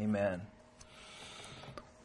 [0.00, 0.40] Amen.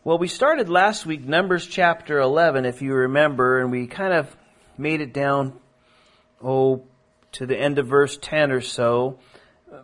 [0.03, 4.35] Well, we started last week, Numbers chapter 11, if you remember, and we kind of
[4.77, 5.57] made it down,
[6.43, 6.83] oh,
[7.33, 9.19] to the end of verse 10 or so.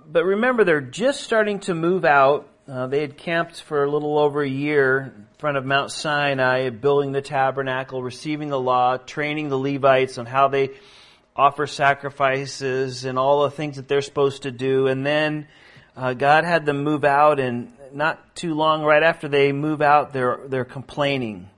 [0.05, 2.49] But remember, they're just starting to move out.
[2.67, 6.69] Uh, they had camped for a little over a year in front of Mount Sinai,
[6.69, 10.71] building the tabernacle, receiving the law, training the Levites on how they
[11.33, 14.87] offer sacrifices and all the things that they're supposed to do.
[14.87, 15.47] And then
[15.95, 20.13] uh, God had them move out, and not too long right after they move out,
[20.13, 21.49] they're they're complaining.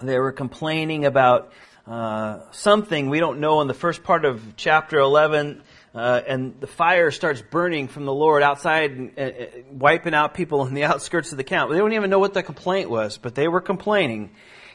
[0.00, 1.52] They were complaining about
[1.86, 5.62] uh, something we don't know in the first part of chapter 11.
[5.94, 10.66] Uh, and the fire starts burning from the Lord outside, and, uh, wiping out people
[10.66, 11.70] in the outskirts of the camp.
[11.70, 14.30] They don't even know what the complaint was, but they were complaining,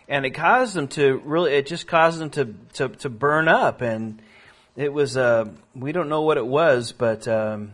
[0.07, 1.53] and it caused them to really.
[1.53, 4.19] It just caused them to to, to burn up, and
[4.75, 5.15] it was.
[5.15, 5.45] Uh,
[5.75, 7.73] we don't know what it was, but um,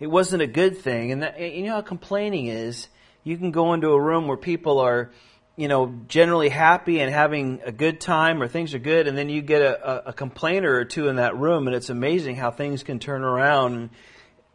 [0.00, 1.12] it wasn't a good thing.
[1.12, 2.88] And that, you know how complaining is.
[3.22, 5.10] You can go into a room where people are,
[5.56, 9.28] you know, generally happy and having a good time or things are good, and then
[9.28, 12.50] you get a, a, a complainer or two in that room, and it's amazing how
[12.50, 13.90] things can turn around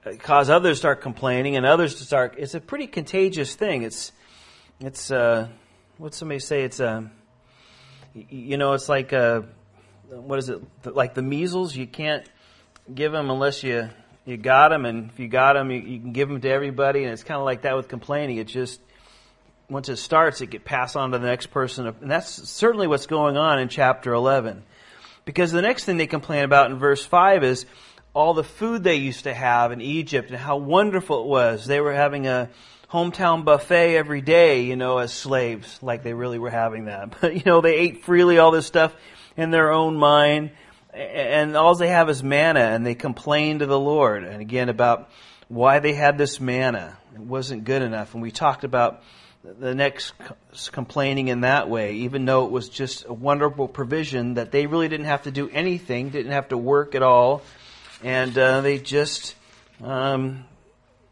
[0.06, 2.36] and cause others to start complaining and others to start.
[2.38, 3.84] It's a pretty contagious thing.
[3.84, 4.12] It's,
[4.80, 5.48] it's, uh,
[5.98, 6.64] what somebody say?
[6.64, 7.04] It's uh,
[8.14, 9.46] you know, it's like a,
[10.10, 10.62] what is it?
[10.86, 11.76] Like the measles.
[11.76, 12.28] You can't
[12.94, 13.90] give them unless you
[14.26, 17.04] you got them, and if you got them, you, you can give them to everybody.
[17.04, 18.38] And it's kind of like that with complaining.
[18.38, 18.80] It just
[19.70, 23.06] once it starts, it get passed on to the next person, and that's certainly what's
[23.06, 24.64] going on in chapter 11.
[25.26, 27.66] Because the next thing they complain about in verse 5 is
[28.14, 31.68] all the food they used to have in Egypt and how wonderful it was.
[31.68, 32.50] They were having a
[32.92, 37.16] hometown buffet every day, you know, as slaves, like they really were having that.
[37.22, 38.96] But, you know, they ate freely all this stuff
[39.38, 40.52] in their own mind
[40.94, 44.24] and all they have is manna, and they complain to the Lord.
[44.24, 45.10] And again, about
[45.48, 46.98] why they had this manna.
[47.14, 48.14] It wasn't good enough.
[48.14, 49.04] And we talked about
[49.44, 50.14] the next
[50.72, 54.88] complaining in that way, even though it was just a wonderful provision that they really
[54.88, 57.42] didn't have to do anything, didn't have to work at all,
[58.04, 59.36] and uh, they just
[59.84, 60.46] um,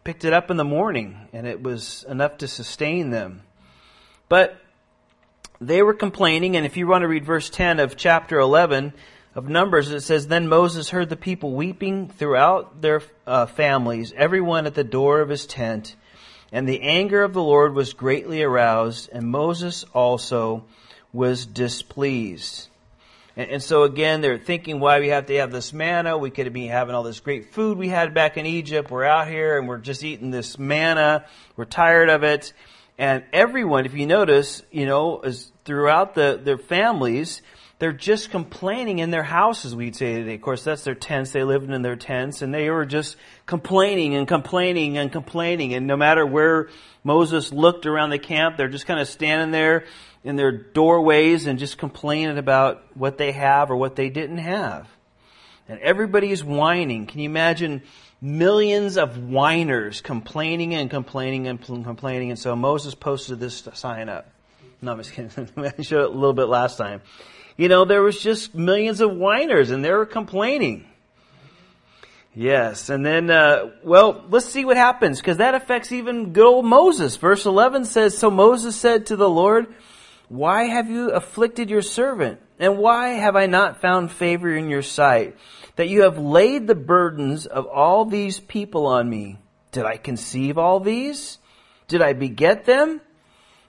[0.03, 3.41] picked it up in the morning, and it was enough to sustain them.
[4.29, 4.59] But
[5.61, 8.93] they were complaining, and if you want to read verse 10 of chapter 11,
[9.37, 14.65] of Numbers, it says, Then Moses heard the people weeping throughout their uh, families, everyone
[14.65, 15.95] at the door of his tent.
[16.51, 20.65] And the anger of the Lord was greatly aroused, and Moses also
[21.13, 22.67] was displeased.
[23.35, 26.17] And, and, so again, they're thinking why we have to have this manna.
[26.17, 28.89] We could be having all this great food we had back in Egypt.
[28.89, 31.25] We're out here and we're just eating this manna.
[31.55, 32.53] We're tired of it.
[32.97, 37.43] And everyone, if you notice, you know, is throughout the, their families,
[37.79, 40.33] they're just complaining in their houses, we'd say today.
[40.33, 41.31] Of course, that's their tents.
[41.31, 45.75] They lived in their tents and they were just complaining and complaining and complaining.
[45.75, 46.69] And no matter where
[47.03, 49.85] Moses looked around the camp, they're just kind of standing there
[50.23, 54.87] in their doorways and just complaining about what they have or what they didn't have.
[55.69, 57.05] And everybody's whining.
[57.05, 57.83] Can you imagine
[58.19, 62.31] millions of whiners complaining and complaining and complaining?
[62.31, 64.31] And so Moses posted this sign up.
[64.81, 65.49] No, I'm just kidding.
[65.57, 67.01] I showed it a little bit last time
[67.57, 70.85] you know, there was just millions of whiners and they were complaining.
[72.33, 76.65] Yes, and then, uh, well, let's see what happens because that affects even good old
[76.65, 77.15] Moses.
[77.15, 79.73] Verse 11 says, So Moses said to the Lord,
[80.29, 82.39] Why have you afflicted your servant?
[82.59, 85.35] And why have I not found favor in your sight?
[85.77, 89.39] That you have laid the burdens of all these people on me.
[89.71, 91.39] Did I conceive all these?
[91.87, 93.01] Did I beget them?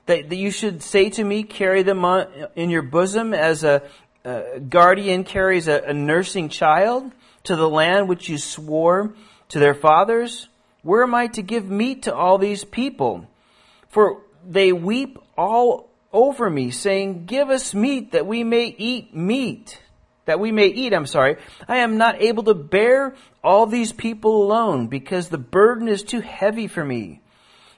[0.08, 2.26] That, that you should say to me, carry them on,
[2.56, 3.82] in your bosom as a,
[4.24, 7.12] a guardian carries a, a nursing child
[7.44, 9.14] to the land which you swore
[9.50, 10.48] to their fathers?
[10.82, 13.28] Where am I to give meat to all these people?
[13.91, 19.78] For they weep all over me, saying, Give us meat that we may eat meat.
[20.25, 21.36] That we may eat, I'm sorry.
[21.69, 23.14] I am not able to bear
[23.44, 27.20] all these people alone because the burden is too heavy for me.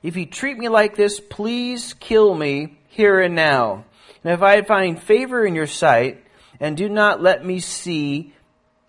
[0.03, 3.85] If you treat me like this, please kill me here and now.
[4.25, 6.25] And if I find favor in your sight,
[6.59, 8.35] and do not let me see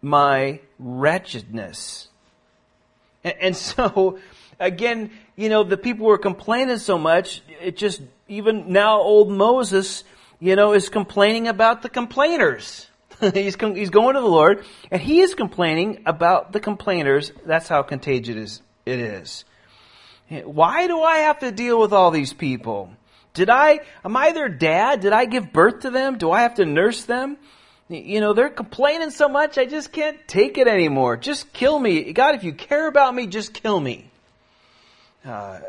[0.02, 2.08] my wretchedness.
[3.24, 4.20] And, and so,
[4.60, 10.04] again, you know, the people were complaining so much, it just, even now old Moses,
[10.40, 12.88] you know, is complaining about the complainers.
[13.20, 17.32] he's, he's going to the Lord, and he is complaining about the complainers.
[17.46, 19.46] That's how contagious it is.
[20.32, 22.90] Why do I have to deal with all these people?
[23.34, 25.02] Did I, am I their dad?
[25.02, 26.18] Did I give birth to them?
[26.18, 27.38] Do I have to nurse them?
[27.90, 31.18] You know, they're complaining so much, I just can't take it anymore.
[31.18, 32.14] Just kill me.
[32.14, 34.10] God, if you care about me, just kill me.
[35.26, 35.60] uh,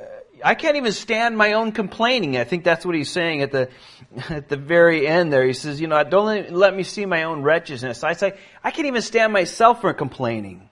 [0.45, 2.37] I can't even stand my own complaining.
[2.37, 3.69] I think that's what he's saying at the
[4.31, 5.45] at the very end there.
[5.45, 8.03] He says, you know, don't let me see my own wretchedness.
[8.03, 10.69] I say, I can't even stand myself for complaining.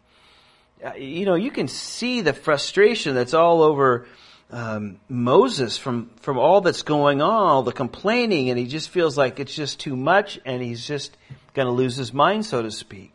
[0.84, 4.06] Uh, you know, you can see the frustration that's all over
[4.50, 9.16] um, Moses from from all that's going on, all the complaining, and he just feels
[9.16, 11.16] like it's just too much, and he's just
[11.54, 13.12] going to lose his mind, so to speak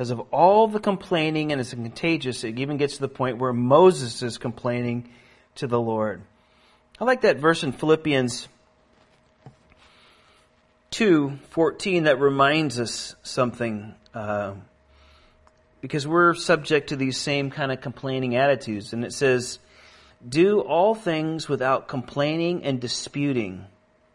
[0.00, 2.42] because of all the complaining and it's contagious.
[2.42, 5.10] It even gets to the point where Moses is complaining
[5.56, 6.22] to the Lord.
[6.98, 8.48] I like that verse in Philippians
[10.92, 14.54] 2:14 that reminds us something uh,
[15.80, 18.92] because we're subject to these same kind of complaining attitudes.
[18.92, 19.58] And it says
[20.26, 23.64] do all things without complaining and disputing.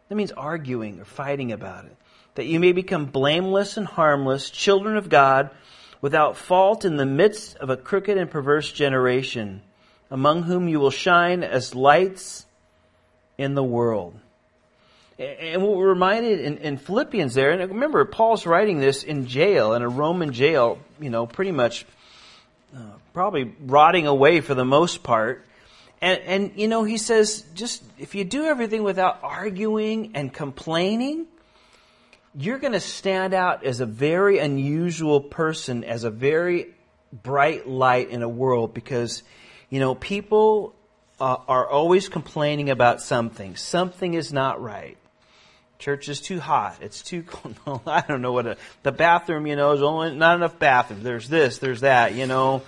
[0.09, 1.97] That means arguing or fighting about it.
[2.35, 5.49] That you may become blameless and harmless children of God
[6.01, 9.63] without fault in the midst of a crooked and perverse generation,
[10.11, 12.45] among whom you will shine as lights
[13.37, 14.19] in the world.
[15.17, 19.73] And what we're reminded in, in, Philippians there, and remember, Paul's writing this in jail,
[19.73, 21.85] in a Roman jail, you know, pretty much
[22.75, 22.81] uh,
[23.13, 25.45] probably rotting away for the most part.
[26.01, 31.27] And, and, you know, he says, just if you do everything without arguing and complaining,
[32.37, 36.73] you're going to stand out as a very unusual person, as a very
[37.23, 39.23] bright light in a world because,
[39.69, 40.75] you know, people
[41.21, 43.55] uh, are always complaining about something.
[43.55, 44.97] Something is not right.
[45.79, 46.77] Church is too hot.
[46.81, 47.81] It's too cold.
[47.85, 51.03] I don't know what a, the bathroom, you know, is only not enough bathroom.
[51.03, 52.63] There's this, there's that, you know.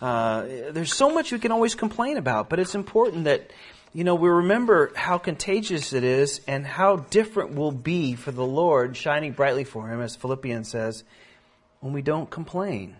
[0.00, 3.50] Uh, there's so much we can always complain about, but it's important that
[3.92, 8.44] you know, we remember how contagious it is and how different we'll be for the
[8.44, 11.02] Lord, shining brightly for Him, as Philippians says,
[11.80, 12.94] when we don't complain.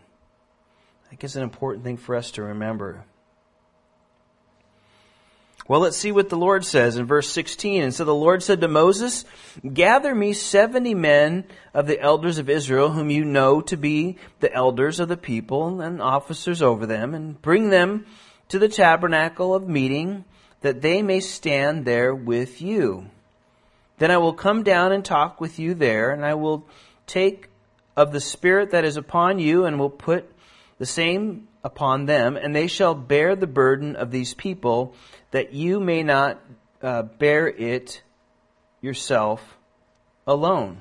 [1.05, 3.05] I think it's an important thing for us to remember.
[5.69, 7.83] Well, let's see what the Lord says in verse 16.
[7.83, 9.25] And so the Lord said to Moses,
[9.73, 14.53] Gather me 70 men of the elders of Israel, whom you know to be the
[14.53, 18.07] elders of the people and officers over them, and bring them
[18.49, 20.25] to the tabernacle of meeting
[20.61, 23.07] that they may stand there with you.
[23.99, 26.67] Then I will come down and talk with you there, and I will
[27.07, 27.49] take
[27.97, 30.31] of the Spirit that is upon you, and will put
[30.79, 34.95] the same upon them, and they shall bear the burden of these people,
[35.31, 36.41] that you may not
[36.83, 38.03] uh, bear it
[38.81, 39.57] yourself
[40.27, 40.81] alone.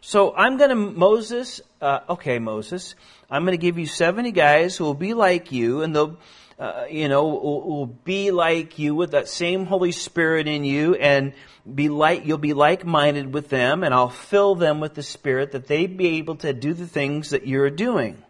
[0.00, 2.94] So I'm going to, Moses, uh, okay, Moses,
[3.30, 6.18] I'm going to give you 70 guys who will be like you, and they'll
[6.58, 10.94] uh, you know, will, will, be like you with that same Holy Spirit in you
[10.94, 11.32] and
[11.74, 15.66] be like, you'll be like-minded with them and I'll fill them with the Spirit that
[15.66, 18.22] they be able to do the things that you're doing.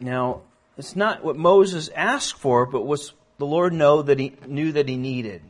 [0.00, 0.42] Now,
[0.76, 3.00] it's not what Moses asked for, but what
[3.38, 5.42] the Lord know that he knew that he needed.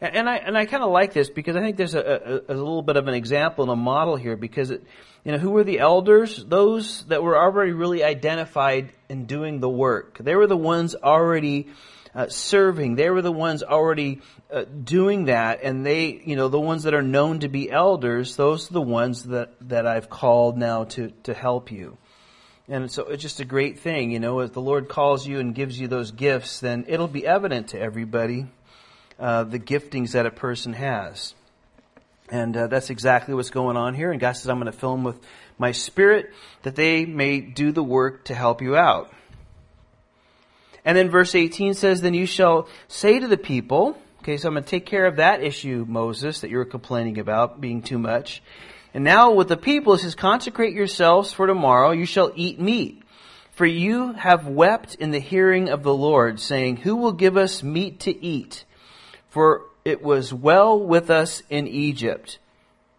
[0.00, 2.54] And I and I kind of like this because I think there's a, a, a,
[2.54, 4.84] little bit of an example and a model here because it,
[5.24, 6.42] you know who were the elders?
[6.44, 10.18] Those that were already really identified in doing the work.
[10.18, 11.66] They were the ones already
[12.14, 12.94] uh, serving.
[12.94, 14.20] They were the ones already
[14.52, 18.36] uh, doing that, and they, you know, the ones that are known to be elders.
[18.36, 21.98] Those are the ones that that I've called now to to help you.
[22.68, 25.54] And so it's just a great thing, you know, if the Lord calls you and
[25.54, 28.46] gives you those gifts, then it'll be evident to everybody
[29.18, 31.34] uh, the giftings that a person has.
[32.30, 34.10] And uh, that's exactly what's going on here.
[34.12, 35.18] And God says, I'm going to fill them with
[35.56, 36.32] my spirit
[36.62, 39.10] that they may do the work to help you out.
[40.84, 44.54] And then verse 18 says, Then you shall say to the people, okay, so I'm
[44.54, 47.98] going to take care of that issue, Moses, that you were complaining about being too
[47.98, 48.42] much.
[48.94, 53.02] And now with the people, it says, Consecrate yourselves for tomorrow, you shall eat meat.
[53.52, 57.62] For you have wept in the hearing of the Lord, saying, Who will give us
[57.62, 58.64] meat to eat?
[59.28, 62.38] for it was well with us in Egypt.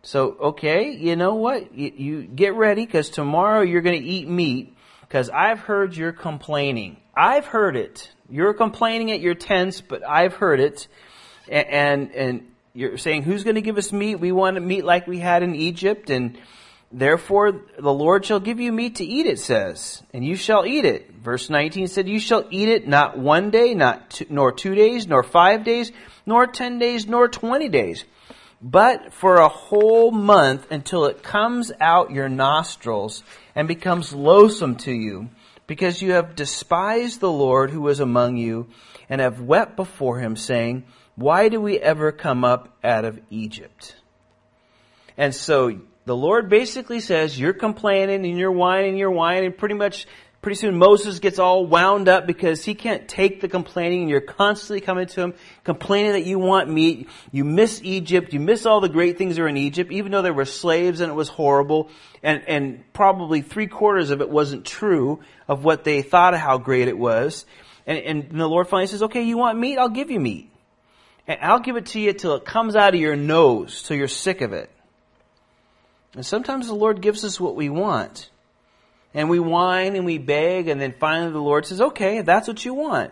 [0.02, 1.76] So, okay, you know what?
[1.76, 6.14] You, you get ready because tomorrow you're going to eat meat because I've heard you're
[6.14, 6.98] complaining.
[7.16, 8.10] I've heard it.
[8.30, 10.88] You're complaining at your tents, but I've heard it.
[11.50, 14.16] And, and, and you're saying, who's going to give us meat?
[14.16, 16.10] We want meat like we had in Egypt.
[16.10, 16.38] And
[16.92, 20.86] therefore the Lord shall give you meat to eat, it says, and you shall eat
[20.86, 21.12] it.
[21.12, 25.08] Verse 19 said, you shall eat it not one day, not two, nor two days,
[25.08, 25.92] nor five days,
[26.26, 28.06] nor 10 days, nor 20 days,
[28.62, 33.24] but for a whole month until it comes out your nostrils
[33.56, 35.30] and becomes loathsome to you,
[35.68, 38.68] because you have despised the Lord who is among you
[39.08, 40.84] and have wept before him, saying,
[41.20, 43.96] Why do we ever come up out of Egypt?
[45.18, 49.58] And so the Lord basically says, You're complaining and you're whining, and you're whining, and
[49.58, 50.08] pretty much
[50.42, 54.22] Pretty soon Moses gets all wound up because he can't take the complaining and you're
[54.22, 55.34] constantly coming to him
[55.66, 57.10] complaining that you want meat.
[57.34, 58.32] You miss Egypt.
[58.32, 61.02] You miss all the great things that are in Egypt, even though there were slaves
[61.02, 61.90] and it was horrible.
[62.24, 66.58] And, and probably three quarters of it wasn't true of what they thought of how
[66.58, 67.46] great it was.
[67.86, 69.78] And, and the Lord finally says, okay, you want meat?
[69.78, 70.50] I'll give you meat.
[71.30, 74.08] And I'll give it to you till it comes out of your nose, till you're
[74.08, 74.72] sick of it.
[76.16, 78.32] And sometimes the Lord gives us what we want.
[79.14, 82.66] And we whine and we beg, and then finally the Lord says, okay, that's what
[82.66, 83.12] you want.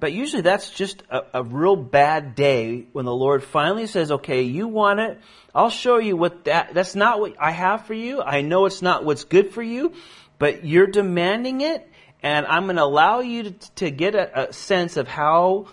[0.00, 4.42] But usually that's just a, a, real bad day when the Lord finally says, okay,
[4.42, 5.18] you want it.
[5.54, 8.20] I'll show you what that, that's not what I have for you.
[8.20, 9.94] I know it's not what's good for you,
[10.38, 11.88] but you're demanding it,
[12.22, 15.68] and I'm going to allow you to, to get a, a sense of how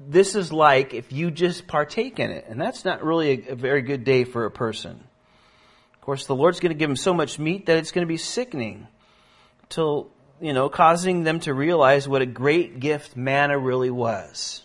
[0.00, 2.46] this is like if you just partake in it.
[2.48, 5.02] And that's not really a, a very good day for a person
[5.94, 8.08] Of course, the Lord's going to give them so much meat that it's going to
[8.08, 8.86] be sickening
[9.68, 10.08] till,
[10.40, 14.64] you know, causing them to realize what a great gift manna really was.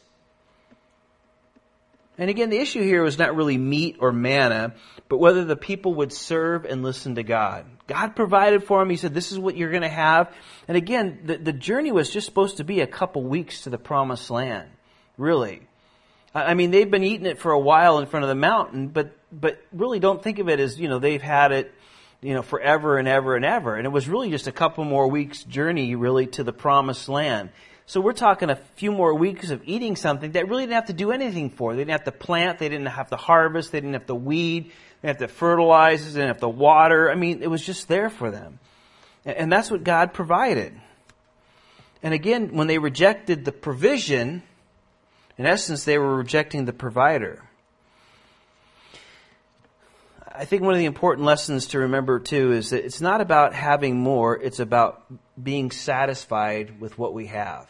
[2.17, 4.75] And again, the issue here was not really meat or manna,
[5.09, 7.65] but whether the people would serve and listen to God.
[7.87, 8.91] God provided for them.
[8.91, 10.31] He said, this is what you're going to have.
[10.67, 13.79] And again, the, the journey was just supposed to be a couple weeks to the
[13.79, 14.69] promised land.
[15.17, 15.61] Really.
[16.35, 19.15] I mean, they've been eating it for a while in front of the mountain, but
[19.31, 21.73] but really don't think of it as you know they've had it
[22.21, 23.75] you know forever and ever and ever.
[23.75, 27.49] And it was really just a couple more weeks journey really to the promised land.
[27.85, 30.93] So we're talking a few more weeks of eating something that really didn't have to
[30.93, 31.73] do anything for.
[31.73, 34.71] They didn't have to plant, they didn't have to harvest, they didn't have to weed,
[35.01, 37.11] they didn't have to fertilize, they didn't have to water.
[37.11, 38.59] I mean, it was just there for them.
[39.25, 40.73] And that's what God provided.
[42.01, 44.43] And again, when they rejected the provision,
[45.43, 47.43] in essence, they were rejecting the provider.
[50.33, 53.53] I think one of the important lessons to remember too is that it's not about
[53.53, 55.03] having more, it's about
[55.41, 57.69] being satisfied with what we have.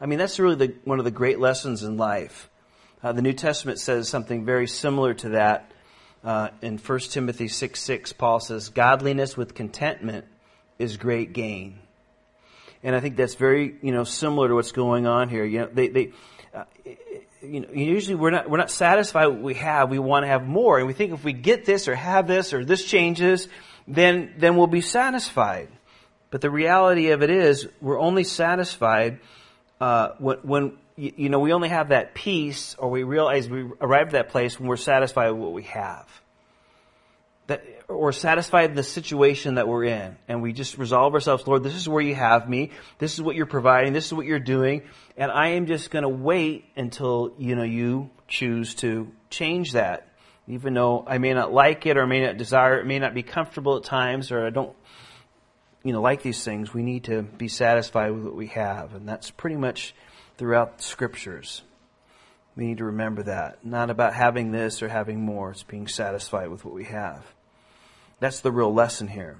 [0.00, 2.48] I mean, that's really the, one of the great lessons in life.
[3.02, 5.72] Uh, the New Testament says something very similar to that.
[6.22, 10.24] Uh, in 1 Timothy 6 6, Paul says, Godliness with contentment
[10.78, 11.80] is great gain.
[12.84, 15.44] And I think that's very, you know, similar to what's going on here.
[15.44, 16.12] You know, they, they,
[16.58, 16.90] uh,
[17.42, 19.90] you know, usually we're not, we're not satisfied with what we have.
[19.90, 20.78] We want to have more.
[20.78, 23.48] And we think if we get this or have this or this changes,
[23.86, 25.68] then, then we'll be satisfied.
[26.30, 29.20] But the reality of it is, we're only satisfied,
[29.80, 34.08] uh, when, when, you know, we only have that peace or we realize we arrive
[34.08, 36.06] at that place when we're satisfied with what we have
[37.88, 40.16] or satisfied in the situation that we're in.
[40.28, 42.70] And we just resolve ourselves lord this is where you have me.
[42.98, 43.94] This is what you're providing.
[43.94, 44.82] This is what you're doing.
[45.16, 50.06] And i am just going to wait until you know you choose to change that.
[50.46, 53.22] Even though i may not like it or may not desire it may not be
[53.22, 54.76] comfortable at times or i don't
[55.82, 58.94] you know like these things we need to be satisfied with what we have.
[58.94, 59.94] And that's pretty much
[60.36, 61.62] throughout the scriptures.
[62.54, 63.64] We need to remember that.
[63.64, 65.52] Not about having this or having more.
[65.52, 67.24] It's being satisfied with what we have
[68.20, 69.36] that's the real lesson here.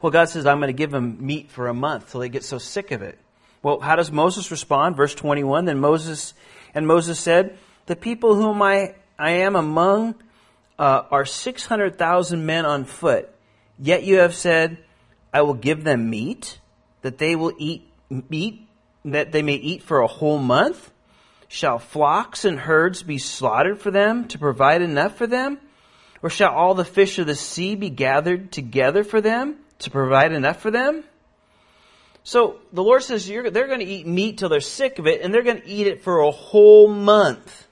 [0.00, 2.44] Well, God says, I'm going to give them meat for a month till they get
[2.44, 3.18] so sick of it.
[3.62, 4.96] Well, how does Moses respond?
[4.96, 6.34] Verse 21, then Moses,
[6.74, 7.56] and Moses said,
[7.86, 10.16] the people whom I, I am among
[10.78, 13.28] uh, are 600,000 men on foot.
[13.78, 14.78] Yet you have said,
[15.32, 16.58] I will give them meat,
[17.02, 17.88] that they will eat
[18.28, 18.66] meat,
[19.04, 20.90] that they may eat for a whole month?
[21.48, 25.58] Shall flocks and herds be slaughtered for them to provide enough for them?
[26.22, 30.32] Or shall all the fish of the sea be gathered together for them to provide
[30.32, 31.04] enough for them?
[32.24, 35.34] So the Lord says they're going to eat meat till they're sick of it, and
[35.34, 37.66] they're going to eat it for a whole month.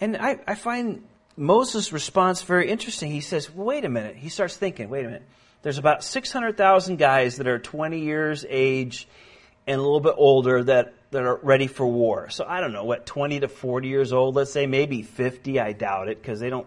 [0.00, 1.04] And I, I find
[1.36, 3.10] Moses' response very interesting.
[3.10, 4.16] He says, wait a minute.
[4.16, 5.26] He starts thinking, wait a minute.
[5.62, 9.08] There's about 600,000 guys that are 20 years age
[9.66, 12.30] and a little bit older that, that are ready for war.
[12.30, 15.60] So I don't know, what, 20 to 40 years old, let's say, maybe 50.
[15.60, 16.66] I doubt it because they don't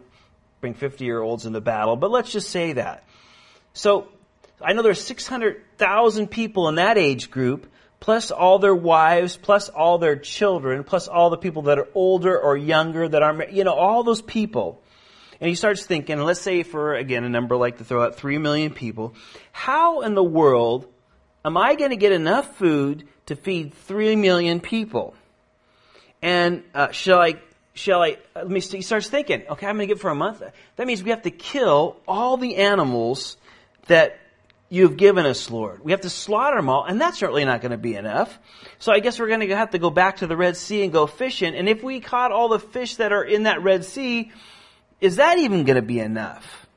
[0.63, 3.03] bring 50 year olds into battle, but let's just say that.
[3.73, 4.07] So
[4.61, 9.97] I know there's 600,000 people in that age group, plus all their wives, plus all
[9.97, 13.73] their children, plus all the people that are older or younger that are, you know,
[13.73, 14.81] all those people.
[15.41, 18.37] And he starts thinking, let's say for, again, a number like to throw out 3
[18.37, 19.15] million people,
[19.51, 20.87] how in the world
[21.43, 25.13] am I going to get enough food to feed 3 million people?
[26.21, 27.33] And uh, shall I
[27.73, 30.15] shall I, uh, let me, he starts thinking, okay, I'm going to give for a
[30.15, 30.43] month.
[30.75, 33.37] That means we have to kill all the animals
[33.87, 34.19] that
[34.69, 35.83] you've given us, Lord.
[35.83, 38.37] We have to slaughter them all, and that's certainly not going to be enough.
[38.79, 40.91] So I guess we're going to have to go back to the Red Sea and
[40.91, 41.55] go fishing.
[41.55, 44.31] And if we caught all the fish that are in that Red Sea,
[45.01, 46.67] is that even going to be enough?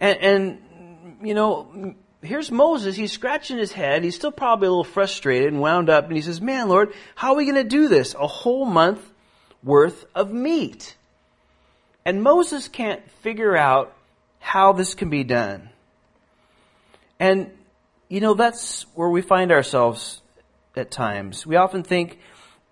[0.00, 2.94] And, and, you know, here's Moses.
[2.94, 4.04] He's scratching his head.
[4.04, 6.04] He's still probably a little frustrated and wound up.
[6.04, 8.14] And he says, Man, Lord, how are we going to do this?
[8.14, 9.00] A whole month
[9.62, 10.96] worth of meat.
[12.04, 13.94] And Moses can't figure out
[14.38, 15.68] how this can be done.
[17.20, 17.50] And,
[18.08, 20.22] you know, that's where we find ourselves
[20.76, 21.46] at times.
[21.46, 22.18] We often think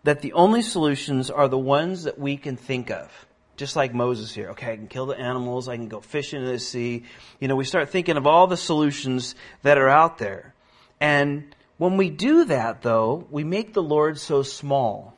[0.05, 3.11] that the only solutions are the ones that we can think of.
[3.57, 4.51] Just like Moses here.
[4.51, 7.05] Okay, I can kill the animals, I can go fishing in the sea.
[7.41, 10.55] You know, we start thinking of all the solutions that are out there.
[11.01, 15.16] And when we do that, though, we make the Lord so small.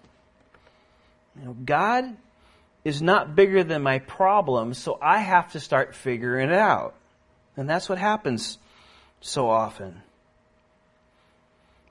[1.39, 2.17] You know, God
[2.85, 6.95] is not bigger than my problem, so I have to start figuring it out.
[7.57, 8.59] And that's what happens
[9.21, 10.03] so often.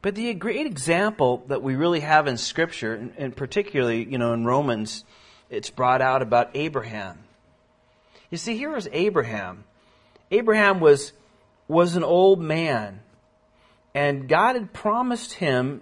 [0.01, 4.45] But the great example that we really have in Scripture, and particularly, you know, in
[4.45, 5.03] Romans,
[5.49, 7.19] it's brought out about Abraham.
[8.29, 9.63] You see, here was Abraham.
[10.31, 11.13] Abraham was,
[11.67, 13.01] was an old man,
[13.93, 15.81] and God had promised him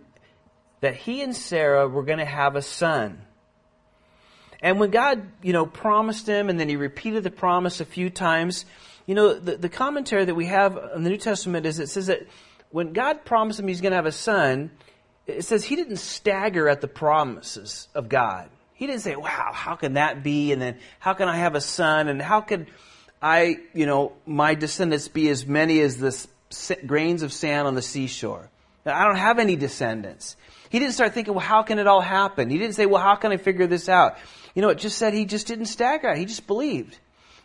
[0.81, 3.21] that he and Sarah were going to have a son.
[4.65, 8.09] And when God, you know, promised him and then he repeated the promise a few
[8.09, 8.65] times,
[9.05, 12.07] you know, the, the commentary that we have in the New Testament is it says
[12.07, 12.25] that
[12.71, 14.71] when God promised him he's going to have a son,
[15.27, 18.49] it says he didn't stagger at the promises of God.
[18.73, 20.51] He didn't say, wow, how can that be?
[20.51, 22.07] And then how can I have a son?
[22.07, 22.65] And how can
[23.21, 27.83] I, you know, my descendants be as many as the grains of sand on the
[27.83, 28.49] seashore?
[28.83, 30.37] I don't have any descendants.
[30.69, 32.49] He didn't start thinking, well, how can it all happen?
[32.49, 34.17] He didn't say, well, how can I figure this out?
[34.55, 36.15] You know, it just said he just didn't stagger.
[36.15, 36.97] He just believed.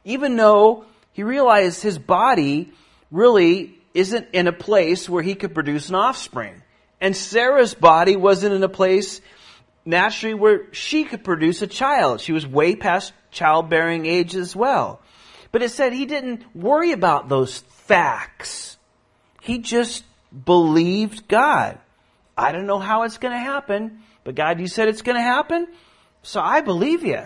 [0.04, 2.72] Even though he realized his body
[3.10, 6.62] really isn't in a place where he could produce an offspring.
[7.00, 9.20] And Sarah's body wasn't in a place
[9.84, 12.20] naturally where she could produce a child.
[12.20, 15.00] She was way past childbearing age as well.
[15.52, 18.76] But it said he didn't worry about those facts.
[19.40, 20.04] He just
[20.44, 21.78] believed God.
[22.36, 25.22] I don't know how it's going to happen, but God, you said it's going to
[25.22, 25.66] happen.
[26.22, 27.22] So I believe you.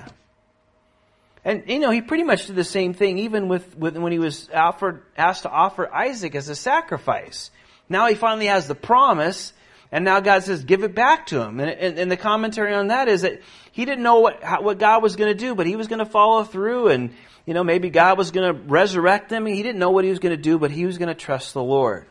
[1.44, 4.18] And, you know, he pretty much did the same thing even with, with when he
[4.18, 7.50] was offered, asked to offer Isaac as a sacrifice.
[7.88, 9.52] Now he finally has the promise,
[9.92, 11.60] and now God says, give it back to him.
[11.60, 14.78] And, and, and the commentary on that is that he didn't know what, how, what
[14.78, 17.10] God was going to do, but he was going to follow through, and,
[17.44, 19.44] you know, maybe God was going to resurrect him.
[19.44, 21.52] He didn't know what he was going to do, but he was going to trust
[21.52, 22.06] the Lord.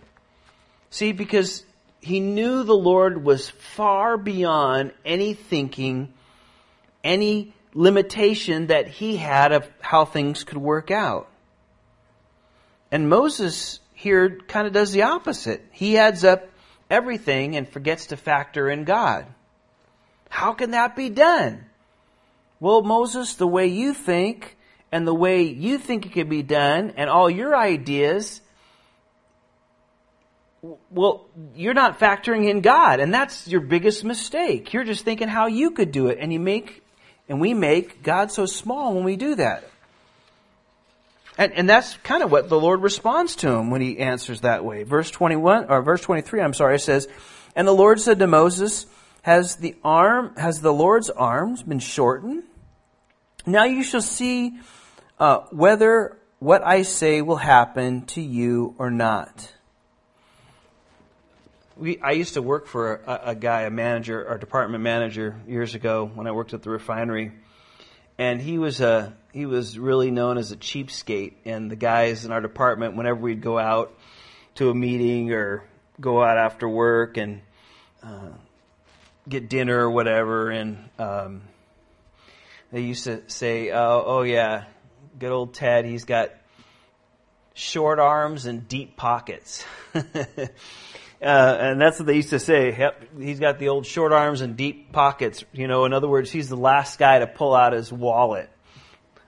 [0.91, 1.65] See, because
[2.01, 6.13] he knew the Lord was far beyond any thinking
[7.03, 11.29] any limitation that he had of how things could work out.
[12.91, 15.65] And Moses here kind of does the opposite.
[15.71, 16.47] He adds up
[16.89, 19.25] everything and forgets to factor in God.
[20.29, 21.65] How can that be done?
[22.59, 24.57] Well, Moses, the way you think
[24.91, 28.41] and the way you think it can be done and all your ideas
[30.89, 34.71] well, you're not factoring in God, and that's your biggest mistake.
[34.71, 36.82] You're just thinking how you could do it, and you make
[37.29, 39.69] and we make God so small when we do that.
[41.38, 44.63] And, and that's kind of what the Lord responds to him when he answers that
[44.63, 44.83] way.
[44.83, 47.07] Verse 21, or verse 23, I'm sorry, says,
[47.55, 48.86] And the Lord said to Moses,
[49.23, 52.43] Has the arm, has the Lord's arms been shortened?
[53.45, 54.59] Now you shall see
[55.19, 59.52] uh, whether what I say will happen to you or not
[61.83, 65.75] we, I used to work for a, a guy, a manager, our department manager, years
[65.75, 67.33] ago when I worked at the refinery,
[68.17, 71.33] and he was a he was really known as a cheapskate.
[71.43, 73.93] And the guys in our department, whenever we'd go out
[74.55, 75.65] to a meeting or
[75.99, 77.41] go out after work and
[78.01, 78.29] uh,
[79.27, 81.41] get dinner or whatever, and um,
[82.71, 84.65] they used to say, oh, "Oh yeah,
[85.19, 85.83] good old Ted.
[85.83, 86.31] He's got
[87.53, 89.65] short arms and deep pockets."
[91.23, 92.75] Uh, and that's what they used to say.
[92.77, 95.43] Yep, he's got the old short arms and deep pockets.
[95.53, 98.49] You know, in other words, he's the last guy to pull out his wallet.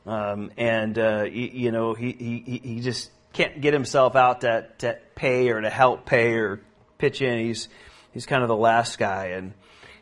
[0.06, 4.68] Um, and uh, you, you know, he, he he just can't get himself out to,
[4.80, 6.62] to pay or to help pay or
[6.98, 7.40] pitch in.
[7.40, 7.70] He's
[8.14, 9.54] he's kind of the last guy, and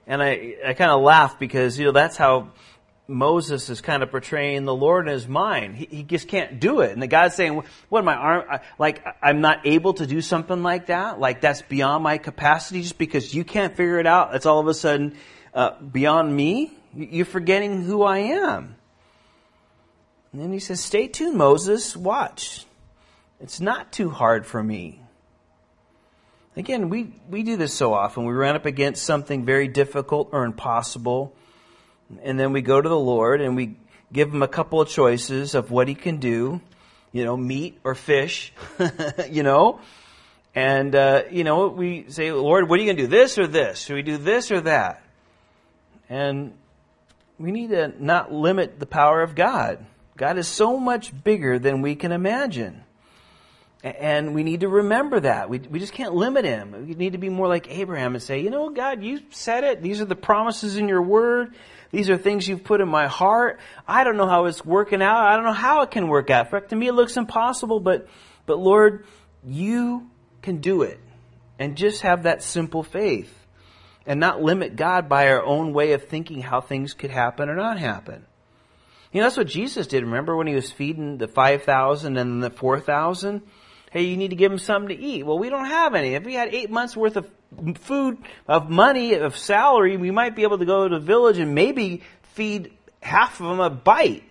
[0.07, 2.49] and I I kind of laugh because you know that's how
[3.13, 5.75] Moses is kind of portraying the Lord in his mind.
[5.75, 6.91] He, he just can't do it.
[6.91, 10.87] And the God's saying, what my arm, like, I'm not able to do something like
[10.87, 11.19] that?
[11.19, 14.35] Like, that's beyond my capacity just because you can't figure it out.
[14.35, 15.15] It's all of a sudden
[15.53, 16.73] uh, beyond me?
[16.95, 18.75] You're forgetting who I am.
[20.31, 21.95] And then he says, stay tuned, Moses.
[21.95, 22.65] Watch.
[23.39, 24.99] It's not too hard for me.
[26.55, 28.25] Again, we, we do this so often.
[28.25, 31.35] We run up against something very difficult or impossible
[32.21, 33.75] and then we go to the Lord and we
[34.11, 36.61] give him a couple of choices of what he can do.
[37.11, 38.51] you know, meat or fish,
[39.29, 39.79] you know.
[40.55, 43.07] And, uh, you know, we say, Lord, what are you going to do?
[43.07, 43.81] This or this?
[43.81, 45.01] Should we do this or that?
[46.09, 46.53] And
[47.39, 49.85] we need to not limit the power of God.
[50.17, 52.83] God is so much bigger than we can imagine.
[53.83, 55.49] And we need to remember that.
[55.49, 56.87] We, we just can't limit him.
[56.87, 59.81] We need to be more like Abraham and say, you know, God, you said it.
[59.81, 61.53] These are the promises in your word.
[61.91, 63.59] These are things you've put in my heart.
[63.85, 65.27] I don't know how it's working out.
[65.27, 66.69] I don't know how it can work out.
[66.69, 68.07] To me, it looks impossible, but,
[68.45, 69.05] but Lord,
[69.45, 70.09] you
[70.41, 70.99] can do it.
[71.59, 73.33] And just have that simple faith
[74.05, 77.55] and not limit God by our own way of thinking how things could happen or
[77.55, 78.25] not happen.
[79.11, 80.03] You know, that's what Jesus did.
[80.03, 83.43] Remember when he was feeding the 5,000 and the 4,000?
[83.93, 85.23] Hey, you need to give them something to eat.
[85.23, 86.15] Well, we don't have any.
[86.15, 87.29] If we had eight months worth of
[87.77, 91.53] food, of money, of salary, we might be able to go to the village and
[91.53, 92.01] maybe
[92.33, 94.23] feed half of them a bite.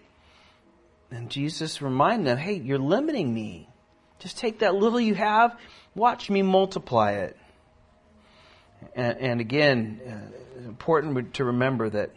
[1.12, 3.68] And Jesus reminded them, hey, you're limiting me.
[4.18, 5.56] Just take that little you have,
[5.94, 7.36] watch me multiply it.
[8.96, 12.10] And, and again, uh, it's important to remember that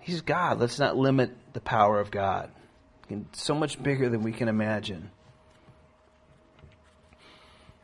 [0.00, 0.58] He's God.
[0.58, 2.50] Let's not limit the power of God.
[3.34, 5.12] So much bigger than we can imagine.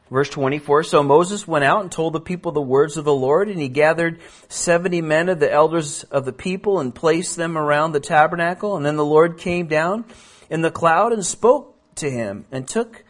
[0.09, 3.49] Verse 24, so Moses went out and told the people the words of the Lord,
[3.49, 7.91] and he gathered 70 men of the elders of the people and placed them around
[7.91, 8.77] the tabernacle.
[8.77, 10.05] And then the Lord came down
[10.49, 13.05] in the cloud and spoke to him and took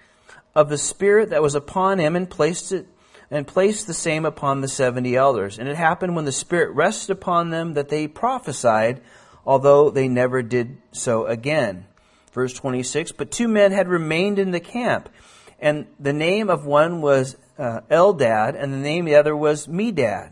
[0.55, 2.87] of the spirit that was upon him and placed it
[3.31, 5.59] and placed the same upon the 70 elders.
[5.59, 9.03] And it happened when the spirit rested upon them that they prophesied,
[9.45, 11.87] although they never did so again.
[12.33, 15.11] Verse 26, but two men had remained in the camp
[15.61, 19.67] and the name of one was uh, Eldad, and the name of the other was
[19.67, 20.31] Medad.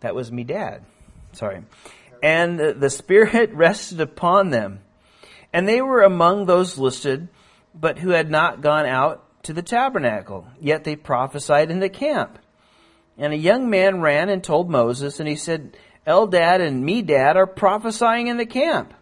[0.00, 0.82] That was Medad.
[1.32, 1.62] Sorry.
[2.22, 4.80] And the, the Spirit rested upon them.
[5.52, 7.28] And they were among those listed,
[7.74, 10.46] but who had not gone out to the tabernacle.
[10.60, 12.38] Yet they prophesied in the camp.
[13.18, 17.46] And a young man ran and told Moses, and he said, Eldad and Medad are
[17.46, 18.94] prophesying in the camp.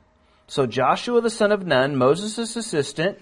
[0.46, 3.18] So Joshua the son of Nun, Moses' assistant,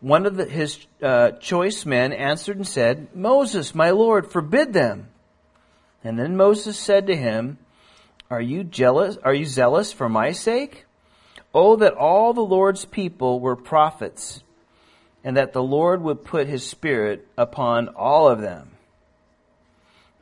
[0.00, 5.08] one of the, his uh, choice men answered and said, Moses, my Lord, forbid them.
[6.04, 7.58] And then Moses said to him,
[8.30, 9.16] Are you jealous?
[9.24, 10.84] Are you zealous for my sake?
[11.52, 14.42] Oh, that all the Lord's people were prophets,
[15.24, 18.70] and that the Lord would put his spirit upon all of them.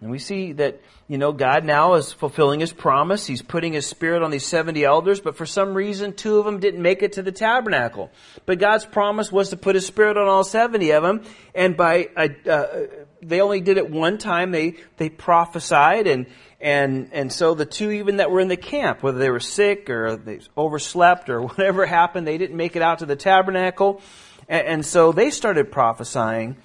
[0.00, 3.26] And we see that, you know, God now is fulfilling his promise.
[3.26, 6.58] He's putting his spirit on these 70 elders, but for some reason, two of them
[6.58, 8.10] didn't make it to the tabernacle.
[8.44, 11.22] But God's promise was to put his spirit on all 70 of them,
[11.54, 12.86] and by, uh, uh,
[13.22, 14.50] they only did it one time.
[14.50, 16.26] They, they prophesied, and,
[16.60, 19.88] and, and so the two even that were in the camp, whether they were sick
[19.88, 24.00] or they overslept or whatever happened, they didn't make it out to the tabernacle.
[24.48, 26.56] And, and so they started prophesying.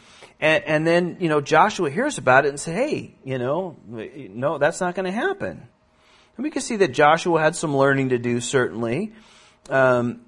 [0.42, 4.58] And, and then, you know, Joshua hears about it and says, hey, you know, no,
[4.58, 5.68] that's not going to happen.
[6.36, 9.14] And we can see that Joshua had some learning to do, certainly.
[9.70, 10.22] Um,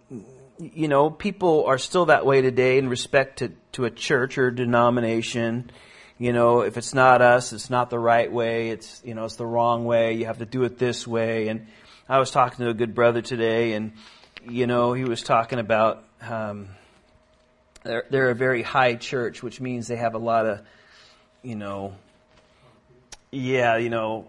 [0.59, 4.47] you know, people are still that way today in respect to, to a church or
[4.47, 5.71] a denomination.
[6.19, 8.69] You know, if it's not us, it's not the right way.
[8.69, 10.13] It's, you know, it's the wrong way.
[10.13, 11.47] You have to do it this way.
[11.47, 11.65] And
[12.07, 13.93] I was talking to a good brother today and,
[14.47, 16.67] you know, he was talking about, um,
[17.83, 20.61] they're, they're a very high church, which means they have a lot of,
[21.41, 21.93] you know,
[23.31, 24.27] yeah, you know,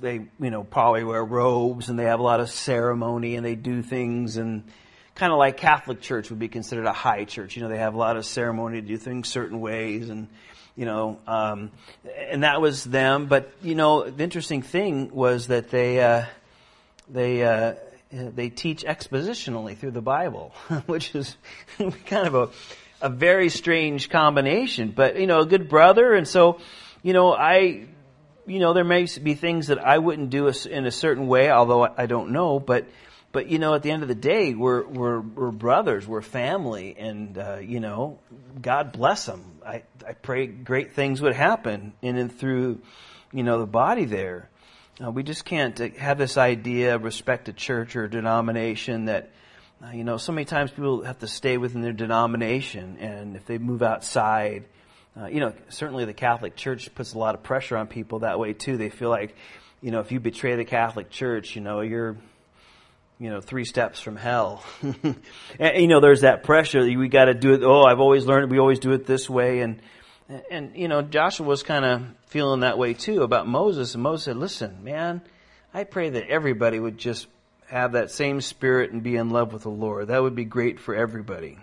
[0.00, 3.54] they, you know, probably wear robes and they have a lot of ceremony and they
[3.54, 4.64] do things and
[5.14, 7.56] kind of like Catholic Church would be considered a high church.
[7.56, 10.28] You know, they have a lot of ceremony to do things certain ways and,
[10.76, 11.70] you know, um,
[12.16, 13.26] and that was them.
[13.26, 16.24] But, you know, the interesting thing was that they, uh,
[17.10, 17.74] they, uh,
[18.10, 20.54] they teach expositionally through the Bible,
[20.86, 21.36] which is
[22.06, 22.48] kind of a,
[23.02, 26.14] a very strange combination, but you know, a good brother.
[26.14, 26.60] And so,
[27.02, 27.86] you know, I,
[28.46, 31.82] you know, there may be things that I wouldn't do in a certain way, although
[31.82, 32.86] I don't know, but,
[33.32, 36.94] but you know, at the end of the day, we're, we're, we're brothers, we're family,
[36.96, 38.20] and, uh, you know,
[38.60, 39.60] God bless them.
[39.66, 42.80] I, I pray great things would happen in and through,
[43.32, 44.48] you know, the body there.
[45.02, 49.30] Uh, we just can't uh, have this idea of respect to church or denomination that,
[49.90, 53.58] you know, so many times people have to stay within their denomination, and if they
[53.58, 54.64] move outside,
[55.20, 58.38] uh, you know, certainly the Catholic Church puts a lot of pressure on people that
[58.38, 58.76] way too.
[58.76, 59.34] They feel like,
[59.80, 62.16] you know, if you betray the Catholic Church, you know, you're,
[63.18, 64.64] you know, three steps from hell.
[65.58, 66.80] and, you know, there's that pressure.
[66.84, 67.62] We got to do it.
[67.62, 69.82] Oh, I've always learned we always do it this way, and
[70.50, 73.94] and you know, Joshua was kind of feeling that way too about Moses.
[73.94, 75.20] And Moses said, "Listen, man,
[75.74, 77.26] I pray that everybody would just
[77.72, 80.08] have that same spirit and be in love with the Lord.
[80.08, 81.58] That would be great for everybody.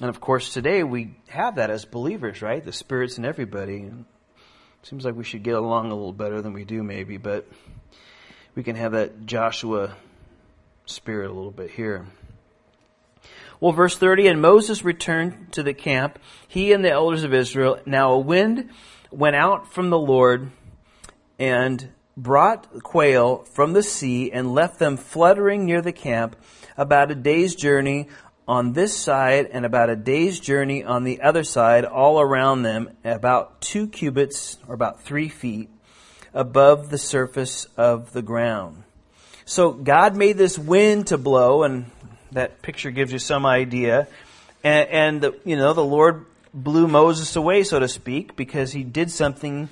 [0.00, 2.64] And of course, today we have that as believers, right?
[2.64, 3.90] The Spirit's in everybody.
[4.84, 7.44] Seems like we should get along a little better than we do, maybe, but
[8.54, 9.96] we can have that Joshua
[10.84, 12.06] spirit a little bit here.
[13.58, 17.80] Well, verse 30, and Moses returned to the camp, he and the elders of Israel.
[17.84, 18.70] Now a wind
[19.10, 20.52] went out from the Lord
[21.36, 26.36] and brought quail from the sea and left them fluttering near the camp
[26.76, 28.08] about a day's journey
[28.48, 32.90] on this side and about a day's journey on the other side, all around them,
[33.04, 35.68] about two cubits or about three feet
[36.32, 38.84] above the surface of the ground.
[39.44, 41.90] So God made this wind to blow, and
[42.32, 44.08] that picture gives you some idea.
[44.62, 48.84] And, and the, you know, the Lord blew Moses away, so to speak, because he
[48.84, 49.68] did something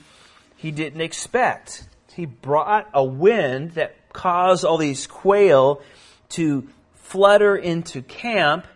[0.56, 1.86] he didn't expect.
[2.14, 5.82] He brought a wind that caused all these quail
[6.30, 8.66] to flutter into camp,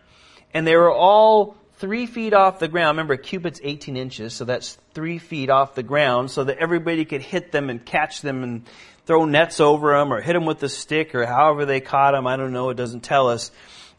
[0.52, 2.96] and they were all three feet off the ground.
[2.96, 7.04] Remember, a cubit's 18 inches, so that's three feet off the ground, so that everybody
[7.04, 8.66] could hit them and catch them and
[9.06, 12.26] throw nets over them or hit them with a stick or however they caught them.
[12.26, 12.70] I don't know.
[12.70, 13.50] It doesn't tell us.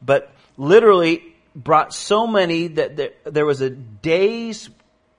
[0.01, 1.23] But literally
[1.55, 4.69] brought so many that there, was a day's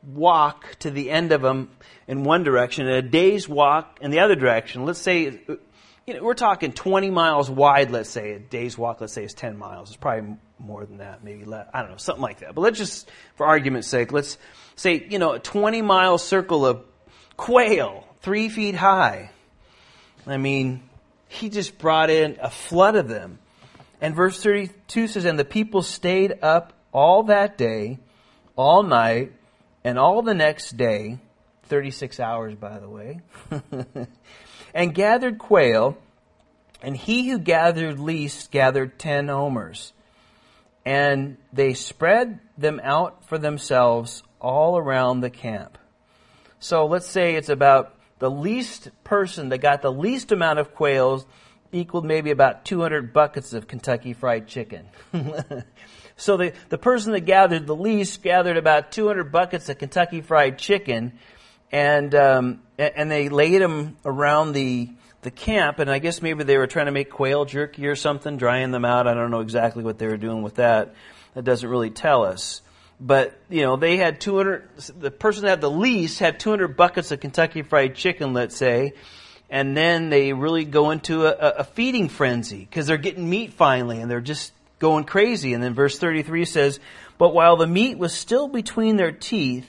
[0.02, 1.70] walk to the end of them
[2.06, 4.84] in one direction and a day's walk in the other direction.
[4.84, 5.40] Let's say,
[6.06, 8.32] you know, we're talking 20 miles wide, let's say.
[8.32, 9.90] A day's walk, let's say, is 10 miles.
[9.90, 11.68] It's probably more than that, maybe less.
[11.72, 12.54] I don't know, something like that.
[12.54, 14.38] But let's just, for argument's sake, let's
[14.76, 16.84] say, you know, a 20 mile circle of
[17.36, 19.30] quail, three feet high.
[20.26, 20.82] I mean,
[21.28, 23.38] he just brought in a flood of them.
[24.00, 27.98] And verse 32 says, And the people stayed up all that day,
[28.56, 29.32] all night,
[29.84, 31.18] and all the next day,
[31.64, 33.20] 36 hours, by the way,
[34.74, 35.96] and gathered quail,
[36.82, 39.92] and he who gathered least gathered 10 omers.
[40.84, 45.78] And they spread them out for themselves all around the camp.
[46.58, 51.26] So let's say it's about the least person that got the least amount of quails
[51.72, 54.86] equaled maybe about 200 buckets of Kentucky Fried Chicken.
[56.16, 60.58] so the, the person that gathered the least gathered about 200 buckets of Kentucky Fried
[60.58, 61.12] Chicken,
[61.72, 64.90] and um, and they laid them around the
[65.22, 65.78] the camp.
[65.78, 68.84] And I guess maybe they were trying to make quail jerky or something, drying them
[68.84, 69.06] out.
[69.06, 70.94] I don't know exactly what they were doing with that.
[71.34, 72.62] That doesn't really tell us
[73.00, 77.10] but you know they had 200 the person that had the least had 200 buckets
[77.10, 78.92] of kentucky fried chicken let's say
[79.50, 84.00] and then they really go into a, a feeding frenzy because they're getting meat finally
[84.00, 85.52] and they're just going crazy.
[85.52, 86.80] And then verse 33 says
[87.18, 89.68] but while the meat was still between their teeth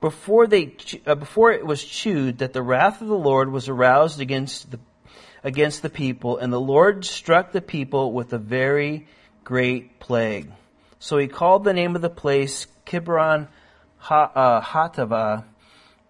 [0.00, 0.74] before they
[1.06, 4.80] uh, before it was chewed that the wrath of the lord was aroused against the
[5.44, 9.06] against the people and the lord struck the people with a very
[9.44, 10.50] great plague.
[10.98, 13.48] So he called the name of the place Kibroth
[14.10, 15.44] uh, Hattaavah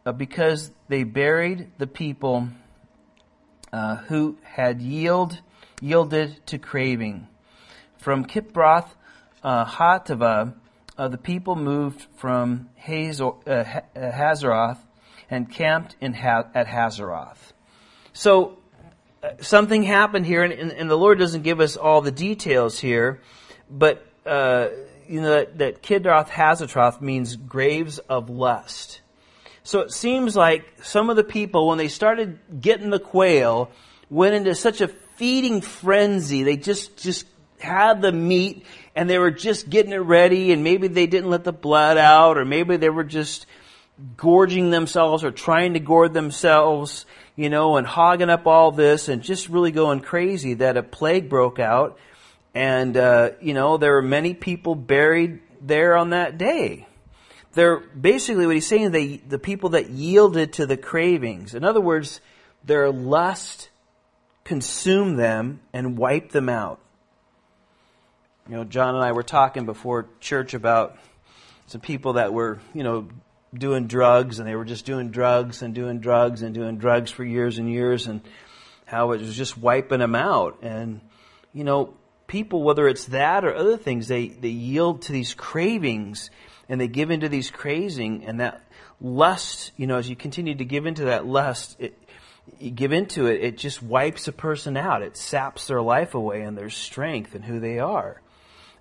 [0.06, 2.48] uh, because they buried the people
[3.72, 5.40] uh, who had yield,
[5.80, 7.28] yielded to craving.
[7.98, 8.88] From Kibroth
[9.42, 10.54] uh, Hattaavah,
[10.96, 13.64] uh, the people moved from Hazor, uh,
[13.96, 14.78] Hazeroth
[15.30, 17.52] and camped in ha- at Hazeroth.
[18.12, 18.58] So
[19.40, 23.20] something happened here, and, and, the Lord doesn't give us all the details here,
[23.70, 24.68] but uh,
[25.08, 29.00] you know that, that Kidroth Hazatroth means graves of lust.
[29.68, 33.70] So it seems like some of the people, when they started getting the quail,
[34.08, 36.42] went into such a feeding frenzy.
[36.42, 37.26] They just just
[37.60, 38.64] had the meat
[38.96, 42.38] and they were just getting it ready, and maybe they didn't let the blood out,
[42.38, 43.44] or maybe they were just
[44.16, 47.04] gorging themselves or trying to gorge themselves,
[47.36, 51.28] you know, and hogging up all this and just really going crazy that a plague
[51.28, 51.98] broke out
[52.54, 56.87] and, uh, you know, there were many people buried there on that day.
[57.58, 61.56] They're basically what he's saying, they, the people that yielded to the cravings.
[61.56, 62.20] In other words,
[62.62, 63.70] their lust
[64.44, 66.78] consumed them and wiped them out.
[68.48, 70.98] You know, John and I were talking before church about
[71.66, 73.08] some people that were, you know,
[73.52, 77.24] doing drugs and they were just doing drugs and doing drugs and doing drugs for
[77.24, 78.20] years and years and
[78.84, 80.62] how it was just wiping them out.
[80.62, 81.00] And,
[81.52, 81.94] you know,
[82.28, 86.30] people, whether it's that or other things, they, they yield to these cravings
[86.68, 88.62] and they give into these crazing and that
[89.00, 91.98] lust, you know, as you continue to give into that lust, it,
[92.58, 95.02] you give into it, it just wipes a person out.
[95.02, 98.20] It saps their life away and their strength and who they are.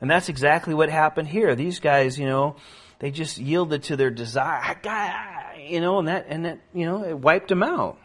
[0.02, 1.56] And that's exactly what happened here.
[1.56, 2.56] These guys, you know,
[3.00, 7.04] they just yielded to their desire, ah, you know, and that, and that, you know,
[7.04, 7.98] it wiped them out.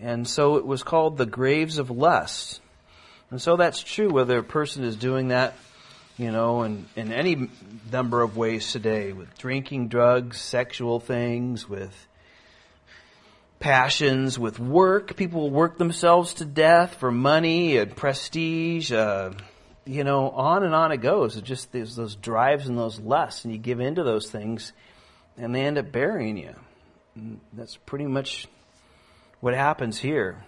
[0.00, 2.60] And so it was called the graves of lust.
[3.30, 5.54] And so that's true whether a person is doing that
[6.18, 7.48] you know, and in any
[7.92, 12.08] number of ways today with drinking, drugs, sexual things, with
[13.60, 15.16] passions, with work.
[15.16, 18.92] People work themselves to death for money and prestige.
[18.92, 19.32] Uh,
[19.84, 21.36] you know, on and on it goes.
[21.36, 24.72] It's just there's those drives and those lusts, and you give in to those things,
[25.36, 26.54] and they end up burying you.
[27.14, 28.46] And that's pretty much
[29.40, 30.44] what happens here.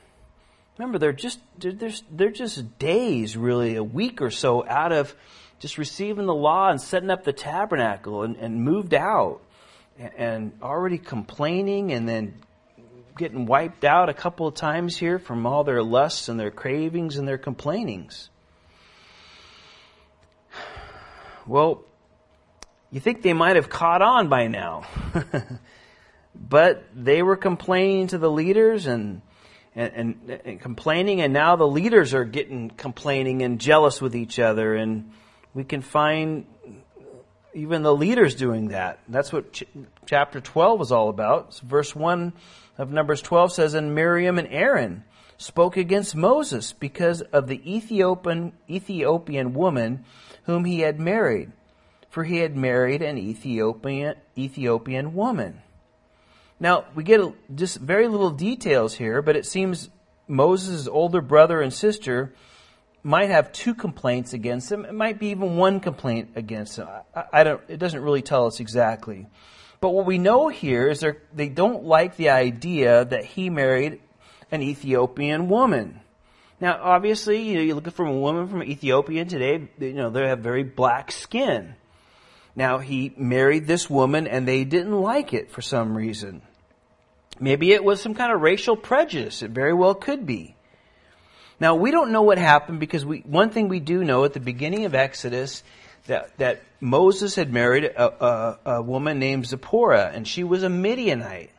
[0.78, 5.14] Remember, they're just they're, they're just days, really, a week or so out of
[5.60, 9.40] just receiving the law and setting up the tabernacle and, and moved out
[10.16, 12.34] and already complaining and then
[13.16, 17.18] getting wiped out a couple of times here from all their lusts and their cravings
[17.18, 18.28] and their complainings.
[21.46, 21.84] Well,
[22.92, 24.84] you think they might have caught on by now.
[26.34, 29.22] but they were complaining to the leaders and,
[29.74, 34.38] and, and, and, complaining, and now the leaders are getting complaining and jealous with each
[34.38, 34.74] other.
[34.74, 35.12] And
[35.54, 36.46] we can find
[37.54, 39.00] even the leaders doing that.
[39.08, 39.64] That's what ch-
[40.06, 41.54] chapter 12 is all about.
[41.54, 42.32] So verse 1
[42.78, 45.04] of Numbers 12 says, And Miriam and Aaron
[45.36, 50.04] spoke against Moses because of the Ethiopian, Ethiopian woman
[50.44, 51.50] whom he had married,
[52.08, 55.62] for he had married an Ethiopian, Ethiopian woman.
[56.58, 57.20] Now, we get
[57.56, 59.88] just very little details here, but it seems
[60.28, 62.34] Moses' older brother and sister
[63.02, 64.84] might have two complaints against him.
[64.84, 66.88] It might be even one complaint against him.
[67.14, 69.26] I, I don't, it doesn't really tell us exactly.
[69.80, 74.00] But what we know here is they don't like the idea that he married
[74.52, 76.00] an Ethiopian woman.
[76.60, 80.28] Now, obviously, you know, you're looking for a woman from Ethiopia today, you know, they
[80.28, 81.74] have very black skin.
[82.54, 86.42] Now, he married this woman and they didn't like it for some reason.
[87.38, 89.42] Maybe it was some kind of racial prejudice.
[89.42, 90.56] It very well could be.
[91.60, 94.40] Now, we don't know what happened because we, one thing we do know at the
[94.40, 95.62] beginning of Exodus
[96.06, 100.70] that, that Moses had married a, a, a woman named Zipporah, and she was a
[100.70, 101.50] Midianite.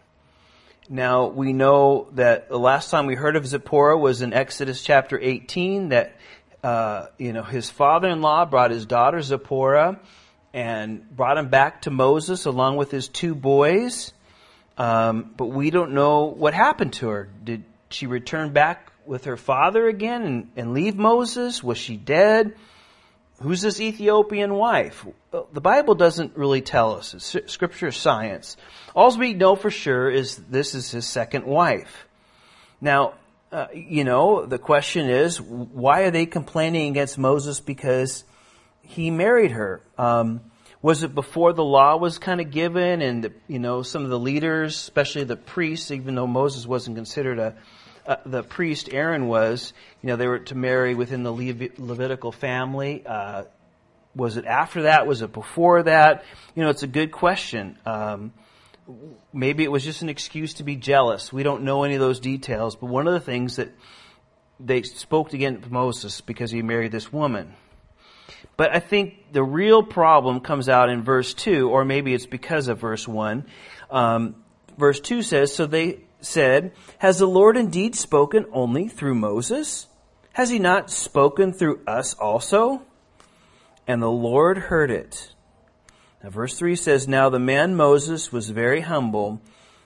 [0.89, 5.19] Now, we know that the last time we heard of Zipporah was in Exodus chapter
[5.21, 6.15] 18, that,
[6.63, 9.99] uh, you know, his father-in-law brought his daughter Zipporah
[10.53, 14.11] and brought him back to Moses along with his two boys.
[14.77, 17.29] Um, but we don't know what happened to her.
[17.43, 21.61] Did she return back with her father again and, and leave Moses?
[21.61, 22.55] Was she dead?
[23.41, 25.05] Who's this Ethiopian wife?
[25.31, 27.13] The Bible doesn't really tell us.
[27.13, 28.55] It's scripture science.
[28.95, 32.07] All we know for sure is this is his second wife.
[32.79, 33.15] Now,
[33.51, 38.23] uh, you know, the question is, why are they complaining against Moses because
[38.81, 39.81] he married her?
[39.97, 40.39] Um,
[40.81, 44.09] was it before the law was kind of given and, the, you know, some of
[44.09, 47.55] the leaders, especially the priests, even though Moses wasn't considered a,
[48.11, 49.71] uh, the priest Aaron was,
[50.01, 53.05] you know, they were to marry within the Levitical family.
[53.05, 53.43] Uh,
[54.13, 55.07] was it after that?
[55.07, 56.25] Was it before that?
[56.53, 57.77] You know, it's a good question.
[57.85, 58.33] Um,
[59.31, 61.31] maybe it was just an excuse to be jealous.
[61.31, 63.69] We don't know any of those details, but one of the things that
[64.59, 67.53] they spoke against Moses because he married this woman.
[68.57, 72.67] But I think the real problem comes out in verse 2, or maybe it's because
[72.67, 73.45] of verse 1.
[73.89, 74.35] Um,
[74.77, 79.87] verse 2 says, So they said, Has the Lord indeed spoken only through Moses?
[80.33, 82.83] Has he not spoken through us also?
[83.87, 85.33] And the Lord heard it.
[86.23, 89.41] Now, verse 3 says, Now the man Moses was very humble,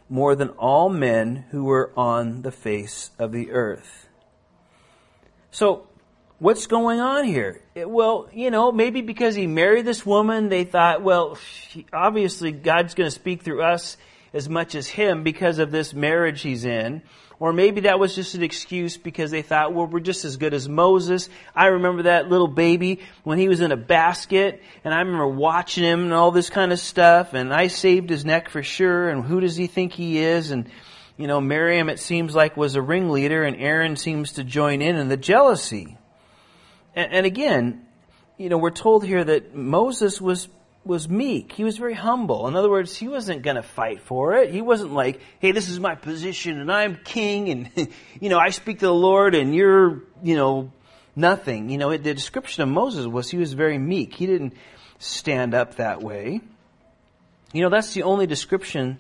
[0.10, 4.08] more than all men who were on the face of the earth.
[5.50, 5.88] So,
[6.40, 7.62] what's going on here?
[7.74, 11.38] It, well, you know, maybe because he married this woman, they thought, well,
[11.94, 13.98] obviously God's going to speak through us
[14.36, 17.02] as much as him because of this marriage he's in.
[17.40, 20.54] Or maybe that was just an excuse because they thought, well, we're just as good
[20.54, 21.30] as Moses.
[21.56, 25.84] I remember that little baby when he was in a basket and I remember watching
[25.86, 29.24] him and all this kind of stuff and I saved his neck for sure and
[29.24, 30.52] who does he think he is?
[30.52, 30.70] And,
[31.18, 34.98] you know, Miriam, it seems like was a ringleader and Aaron seems to join in
[34.98, 35.98] in the jealousy.
[36.94, 37.86] And, and again,
[38.38, 40.50] you know, we're told here that Moses was
[40.86, 41.52] was meek.
[41.52, 42.48] He was very humble.
[42.48, 44.52] In other words, he wasn't going to fight for it.
[44.52, 47.90] He wasn't like, hey, this is my position and I'm king and,
[48.22, 50.72] you know, I speak to the Lord and you're, you know,
[51.16, 51.70] nothing.
[51.70, 54.14] You know, the description of Moses was he was very meek.
[54.14, 54.54] He didn't
[55.00, 56.42] stand up that way.
[57.52, 59.00] You know, that's the only description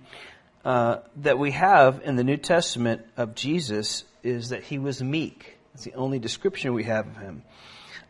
[0.63, 5.57] uh, that we have in the New Testament of Jesus is that he was meek.
[5.73, 7.43] That's the only description we have of him.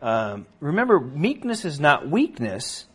[0.01, 2.85] Um, remember, meekness is not weakness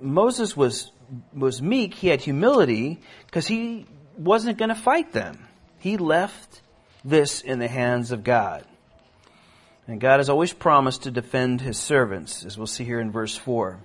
[0.00, 0.90] Moses was,
[1.32, 3.86] was meek, he had humility, because he
[4.16, 5.38] wasn't going to fight them.
[5.78, 6.62] He left
[7.04, 8.64] this in the hands of God.
[9.86, 13.36] And God has always promised to defend his servants, as we'll see here in verse
[13.36, 13.78] 4.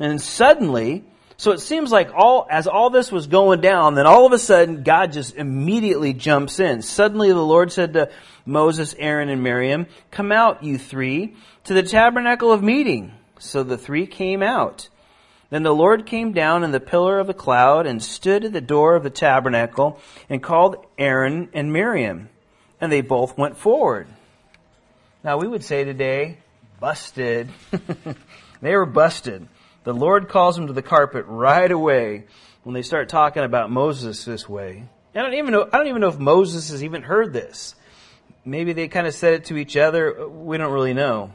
[0.00, 1.04] And suddenly,
[1.36, 4.38] so it seems like all, as all this was going down, then all of a
[4.38, 6.82] sudden, God just immediately jumps in.
[6.82, 8.10] Suddenly the Lord said to
[8.44, 13.12] Moses, Aaron, and Miriam, Come out, you three, to the tabernacle of meeting.
[13.38, 14.88] So the three came out.
[15.50, 18.60] Then the Lord came down in the pillar of the cloud and stood at the
[18.60, 19.98] door of the tabernacle
[20.28, 22.28] and called Aaron and Miriam.
[22.80, 24.06] And they both went forward.
[25.22, 26.38] Now we would say today,
[26.78, 27.50] busted.
[28.62, 29.48] they were busted.
[29.82, 32.24] The Lord calls them to the carpet right away
[32.62, 34.84] when they start talking about Moses this way.
[35.14, 37.74] I don't even know, I don't even know if Moses has even heard this.
[38.44, 40.28] Maybe they kind of said it to each other.
[40.28, 41.32] We don't really know.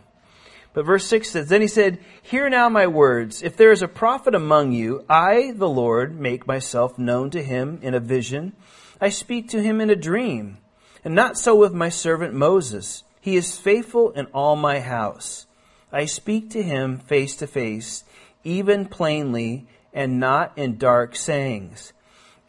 [0.75, 3.41] But verse 6 says, Then he said, Hear now my words.
[3.41, 7.79] If there is a prophet among you, I, the Lord, make myself known to him
[7.81, 8.51] in a vision.
[8.99, 10.57] I speak to him in a dream.
[11.05, 13.05] And not so with my servant Moses.
[13.21, 15.47] He is faithful in all my house.
[15.93, 18.03] I speak to him face to face,
[18.43, 21.93] even plainly, and not in dark sayings.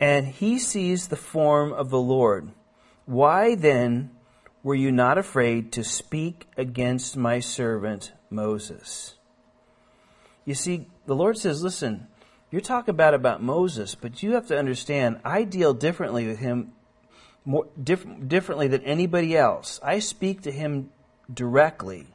[0.00, 2.50] And he sees the form of the Lord.
[3.04, 4.10] Why then
[4.64, 9.14] were you not afraid to speak against my servant Moses?
[10.44, 12.06] You see, the Lord says, listen,
[12.50, 16.72] you're talking about about Moses, but you have to understand, I deal differently with him
[17.44, 19.80] more diff- differently than anybody else.
[19.82, 20.90] I speak to him
[21.32, 22.06] directly.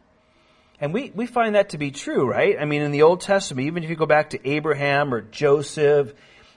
[0.79, 2.55] And we, we find that to be true, right?
[2.59, 6.13] I mean, in the Old Testament, even if you go back to Abraham or Joseph,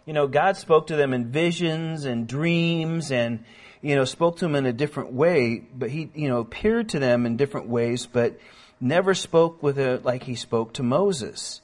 [0.06, 3.44] you know, God spoke to them in visions and dreams and,
[3.82, 6.98] you know, spoke to them in a different way, but he, you know, appeared to
[6.98, 8.38] them in different ways, but
[8.84, 11.60] never spoke with it like he spoke to Moses.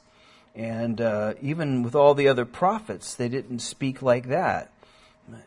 [0.54, 4.72] And uh, even with all the other prophets, they didn't speak like that.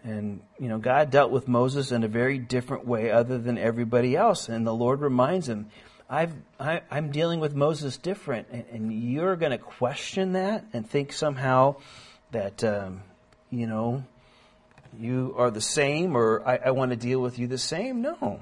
[0.03, 4.15] And, you know, God dealt with Moses in a very different way other than everybody
[4.15, 4.47] else.
[4.47, 5.69] And the Lord reminds him,
[6.09, 8.47] I've, I, i am dealing with Moses different.
[8.51, 11.77] And, and you're going to question that and think somehow
[12.31, 13.01] that, um,
[13.49, 14.03] you know,
[14.97, 18.01] you are the same or I, I want to deal with you the same.
[18.01, 18.41] No.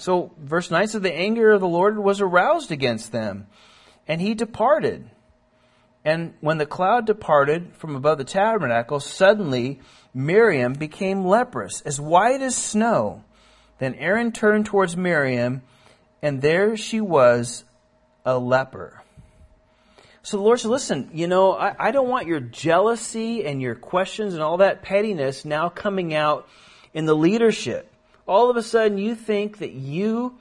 [0.00, 3.48] So, verse 9 says, The anger of the Lord was aroused against them,
[4.08, 5.10] and he departed.
[6.06, 9.80] And when the cloud departed from above the tabernacle, suddenly
[10.14, 13.24] Miriam became leprous, as white as snow.
[13.78, 15.60] Then Aaron turned towards Miriam,
[16.22, 17.64] and there she was,
[18.24, 19.02] a leper.
[20.22, 23.74] So the Lord said, listen, you know, I, I don't want your jealousy and your
[23.74, 26.48] questions and all that pettiness now coming out
[26.94, 27.89] in the leadership.
[28.30, 30.38] All of a sudden you think that you,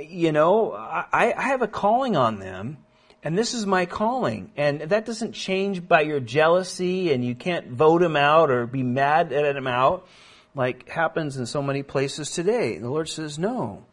[0.00, 2.76] you know, I, I have a calling on them
[3.24, 4.52] and this is my calling.
[4.56, 8.84] And that doesn't change by your jealousy and you can't vote him out or be
[8.84, 10.06] mad at him out
[10.54, 12.78] like happens in so many places today.
[12.78, 13.86] The Lord says no.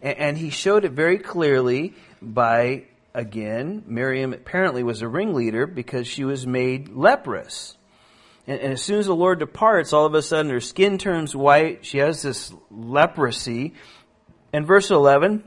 [0.00, 6.22] And he showed it very clearly by, again, Miriam apparently was a ringleader because she
[6.22, 7.76] was made leprous.
[8.46, 11.84] And, as soon as the Lord departs, all of a sudden her skin turns white.
[11.84, 13.74] She has this leprosy.
[14.52, 15.44] And verse 11,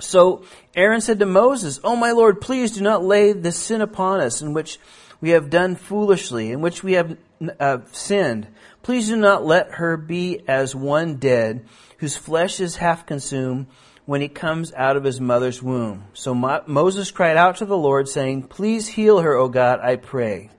[0.00, 0.44] so
[0.76, 4.42] Aaron said to Moses, Oh my Lord, please do not lay this sin upon us
[4.42, 4.78] in which
[5.20, 7.16] we have done foolishly, in which we have
[7.58, 8.46] uh, sinned.
[8.82, 11.66] Please do not let her be as one dead,
[11.98, 13.66] whose flesh is half consumed
[14.06, 16.04] when he comes out of his mother's womb.
[16.14, 19.96] So Mo- Moses cried out to the Lord, saying, Please heal her, O God, I
[19.96, 20.50] pray.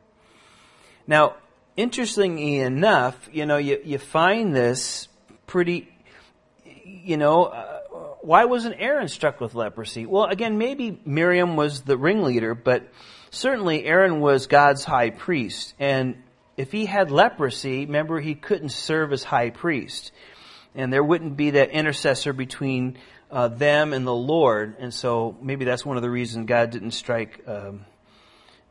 [1.08, 1.36] Now,
[1.80, 5.08] interestingly enough, you know, you, you find this
[5.48, 5.88] pretty,
[6.66, 7.80] you know, uh,
[8.22, 10.06] why wasn't Aaron struck with leprosy?
[10.06, 12.90] Well, again, maybe Miriam was the ringleader, but
[13.32, 15.74] certainly Aaron was God's high priest.
[15.80, 16.22] And
[16.58, 20.12] if he had leprosy, remember, he couldn't serve as high priest.
[20.76, 22.98] And there wouldn't be that intercessor between
[23.32, 24.76] uh, them and the Lord.
[24.80, 27.86] And so maybe that's one of the reasons God didn't strike um,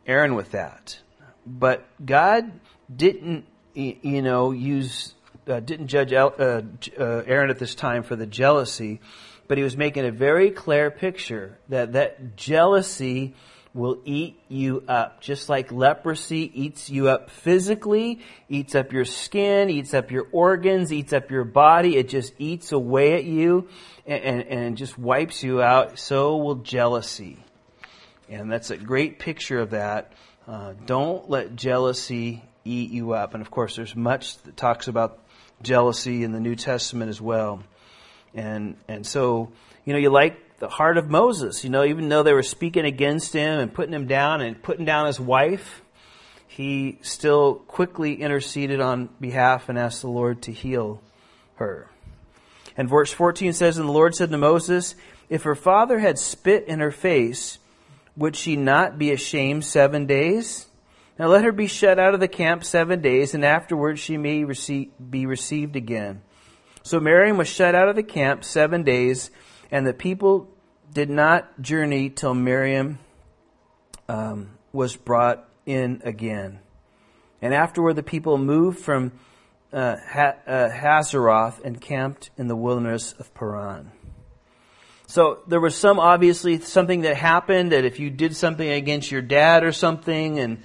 [0.06, 0.98] Aaron with that.
[1.46, 2.52] But God
[2.94, 5.14] didn't, you know, use,
[5.46, 6.62] uh, didn't judge uh, uh,
[6.98, 9.00] Aaron at this time for the jealousy
[9.48, 13.34] but he was making a very clear picture that that jealousy
[13.74, 15.20] will eat you up.
[15.20, 20.92] Just like leprosy eats you up physically, eats up your skin, eats up your organs,
[20.92, 21.96] eats up your body.
[21.96, 23.68] It just eats away at you
[24.06, 25.98] and, and, and just wipes you out.
[25.98, 27.38] So will jealousy.
[28.28, 30.12] And that's a great picture of that.
[30.46, 33.34] Uh, don't let jealousy eat you up.
[33.34, 35.18] And of course, there's much that talks about
[35.62, 37.62] jealousy in the New Testament as well.
[38.34, 39.50] And, and so,
[39.84, 42.84] you know, you like the heart of Moses, you know, even though they were speaking
[42.84, 45.82] against him and putting him down and putting down his wife,
[46.46, 51.00] he still quickly interceded on behalf and asked the Lord to heal
[51.56, 51.88] her.
[52.76, 54.94] And verse 14 says, And the Lord said to Moses,
[55.28, 57.58] If her father had spit in her face,
[58.16, 60.67] would she not be ashamed seven days?
[61.18, 64.44] Now let her be shut out of the camp seven days, and afterwards she may
[64.44, 66.22] receive, be received again.
[66.82, 69.30] So Miriam was shut out of the camp seven days,
[69.70, 70.48] and the people
[70.92, 72.98] did not journey till Miriam
[74.08, 76.60] um, was brought in again.
[77.42, 79.12] And afterward, the people moved from
[79.72, 83.92] uh, ha- uh, Hazeroth and camped in the wilderness of Paran.
[85.06, 89.22] So there was some obviously something that happened that if you did something against your
[89.22, 90.62] dad or something, and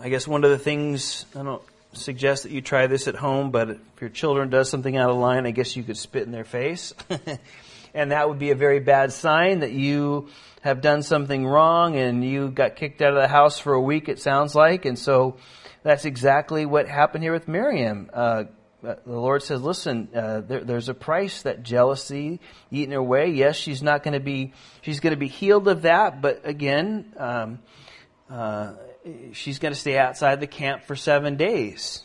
[0.00, 3.50] I guess one of the things I don't suggest that you try this at home,
[3.50, 6.30] but if your children does something out of line, I guess you could spit in
[6.30, 6.94] their face.
[7.94, 10.28] and that would be a very bad sign that you
[10.60, 14.08] have done something wrong and you got kicked out of the house for a week,
[14.08, 14.84] it sounds like.
[14.84, 15.36] And so
[15.82, 18.08] that's exactly what happened here with Miriam.
[18.12, 18.44] Uh,
[18.84, 22.38] uh the Lord says, listen, uh, there, there's a price that jealousy
[22.70, 23.30] eating her way.
[23.30, 27.12] Yes, she's not going to be, she's going to be healed of that, but again,
[27.16, 27.58] um,
[28.30, 28.74] uh,
[29.32, 32.02] she's going to stay outside the camp for seven days.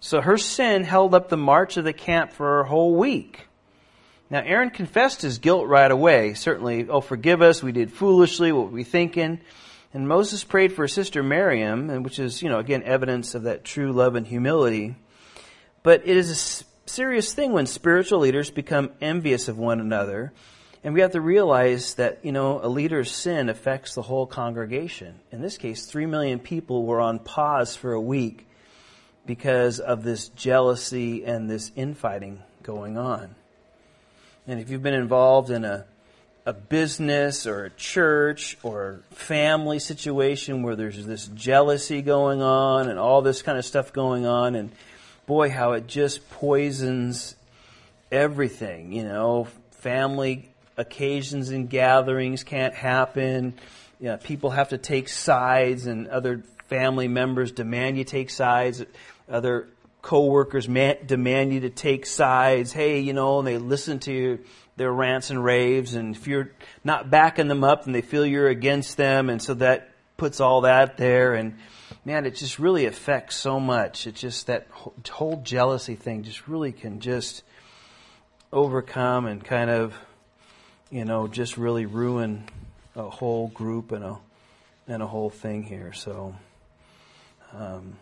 [0.00, 3.46] So her sin held up the march of the camp for a whole week.
[4.30, 6.34] Now, Aaron confessed his guilt right away.
[6.34, 9.40] Certainly, oh, forgive us, we did foolishly, what were we thinking?
[9.94, 13.62] And Moses prayed for his sister Miriam, which is, you know, again, evidence of that
[13.62, 14.96] true love and humility.
[15.82, 20.32] But it is a serious thing when spiritual leaders become envious of one another.
[20.84, 25.20] And we have to realize that, you know, a leader's sin affects the whole congregation.
[25.30, 28.46] In this case, three million people were on pause for a week
[29.24, 33.34] because of this jealousy and this infighting going on.
[34.48, 35.84] And if you've been involved in a,
[36.44, 42.98] a business or a church or family situation where there's this jealousy going on and
[42.98, 44.72] all this kind of stuff going on, and
[45.26, 47.36] boy, how it just poisons
[48.10, 48.92] everything.
[48.92, 53.54] You know, family occasions and gatherings can't happen.
[54.00, 58.84] You know, people have to take sides, and other family members demand you take sides.
[59.30, 59.68] Other
[60.00, 62.72] coworkers man, demand you to take sides.
[62.72, 64.40] Hey, you know, and they listen to
[64.76, 66.50] their rants and raves, and if you're
[66.82, 70.62] not backing them up, then they feel you're against them, and so that puts all
[70.62, 71.34] that there.
[71.34, 71.58] And
[72.04, 74.06] man, it just really affects so much.
[74.06, 74.66] It's just that
[75.10, 77.44] whole jealousy thing just really can just
[78.50, 79.94] overcome and kind of,
[80.92, 82.44] you know, just really ruin
[82.94, 84.18] a whole group and a
[84.86, 85.92] and a whole thing here.
[85.92, 86.36] So.
[87.54, 87.96] Um,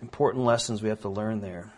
[0.00, 1.70] important lessons we have to learn there.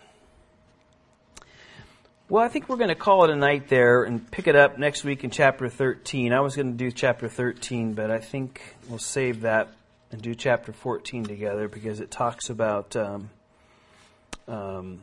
[2.29, 4.79] Well, I think we're going to call it a night there and pick it up
[4.79, 6.33] next week in chapter 13.
[6.33, 9.69] I was going to do chapter 13, but I think we'll save that
[10.13, 13.31] and do chapter 14 together because it talks about um,
[14.47, 15.01] um,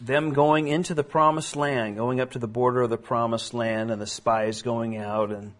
[0.00, 3.90] them going into the promised land, going up to the border of the promised land,
[3.90, 5.52] and the spies going out and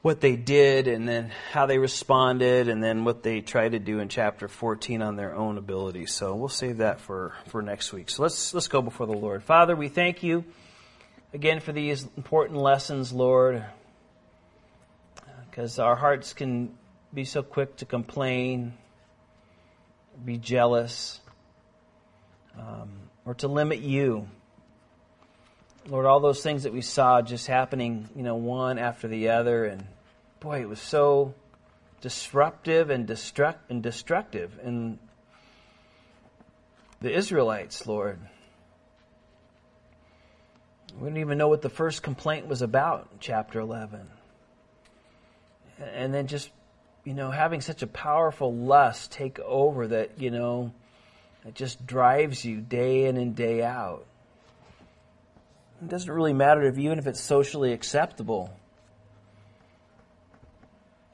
[0.00, 3.98] what they did and then how they responded and then what they tried to do
[3.98, 6.06] in chapter 14 on their own ability.
[6.06, 8.08] So we'll save that for, for next week.
[8.08, 9.42] So let's, let's go before the Lord.
[9.42, 10.44] Father, we thank you
[11.34, 13.64] again for these important lessons, Lord,
[15.50, 16.74] because our hearts can
[17.12, 18.74] be so quick to complain,
[20.24, 21.20] be jealous,
[22.58, 22.90] um,
[23.24, 24.28] or to limit you.
[25.88, 29.64] Lord, all those things that we saw just happening, you know, one after the other,
[29.64, 29.86] and
[30.40, 31.34] boy, it was so
[32.00, 34.98] disruptive and destruct and destructive in
[37.00, 38.18] the Israelites, Lord.
[40.98, 44.00] We don't even know what the first complaint was about chapter 11.
[45.94, 46.50] And then just,
[47.04, 50.72] you know, having such a powerful lust take over that, you know,
[51.48, 54.04] it just drives you day in and day out.
[55.80, 58.52] It doesn't really matter if even if it's socially acceptable.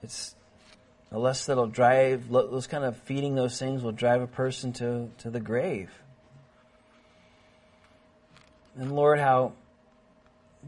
[0.03, 0.35] It's
[1.12, 5.30] lust that'll drive those kind of feeding those things will drive a person to, to
[5.30, 5.91] the grave.
[8.76, 9.53] And Lord, how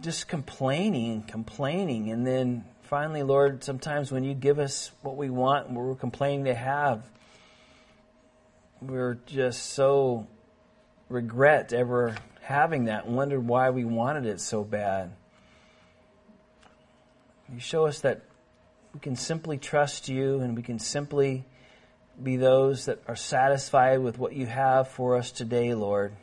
[0.01, 5.29] just complaining and complaining, and then finally, Lord, sometimes when you give us what we
[5.29, 7.03] want what we're complaining to have,
[8.81, 10.27] we're just so
[11.09, 15.13] regret ever having that and wondered why we wanted it so bad.
[17.53, 18.23] You show us that
[18.93, 21.45] we can simply trust you and we can simply
[22.23, 26.15] be those that are satisfied with what you have for us today, Lord.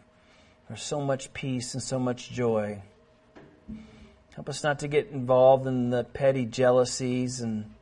[0.67, 2.81] There's so much peace and so much joy.
[4.35, 7.73] Help us not to get involved in the petty jealousies and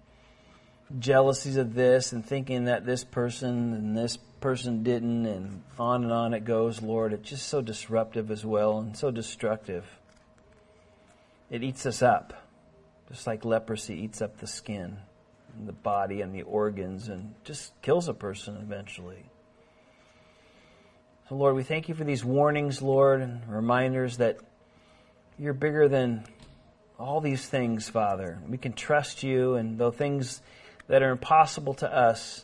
[1.00, 6.12] jealousies of this and thinking that this person and this person didn't, and on and
[6.12, 7.14] on it goes, Lord.
[7.14, 9.86] It's just so disruptive as well and so destructive.
[11.50, 12.34] It eats us up,
[13.10, 14.98] just like leprosy eats up the skin
[15.58, 19.26] and the body and the organs and just kills a person eventually.
[21.30, 24.38] So, Lord, we thank you for these warnings, Lord, and reminders that
[25.38, 26.26] you're bigger than
[27.00, 28.40] all these things, Father.
[28.48, 30.42] We can trust you, and though things
[30.88, 32.44] that are impossible to us,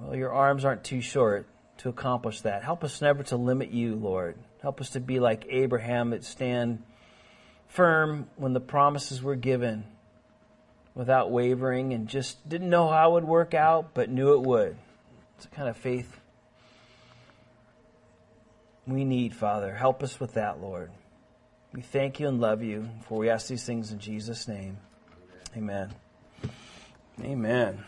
[0.00, 1.46] well, your arms aren't too short
[1.78, 2.64] to accomplish that.
[2.64, 4.36] Help us never to limit you, Lord.
[4.62, 6.82] Help us to be like Abraham that stand
[7.68, 9.84] firm when the promises were given
[10.94, 14.76] without wavering and just didn't know how it would work out, but knew it would.
[15.36, 16.20] It's the kind of faith
[18.86, 19.74] we need, Father.
[19.74, 20.90] Help us with that, Lord.
[21.72, 24.78] We thank you and love you, for we ask these things in Jesus' name.
[25.56, 25.94] Amen.
[27.22, 27.84] Amen.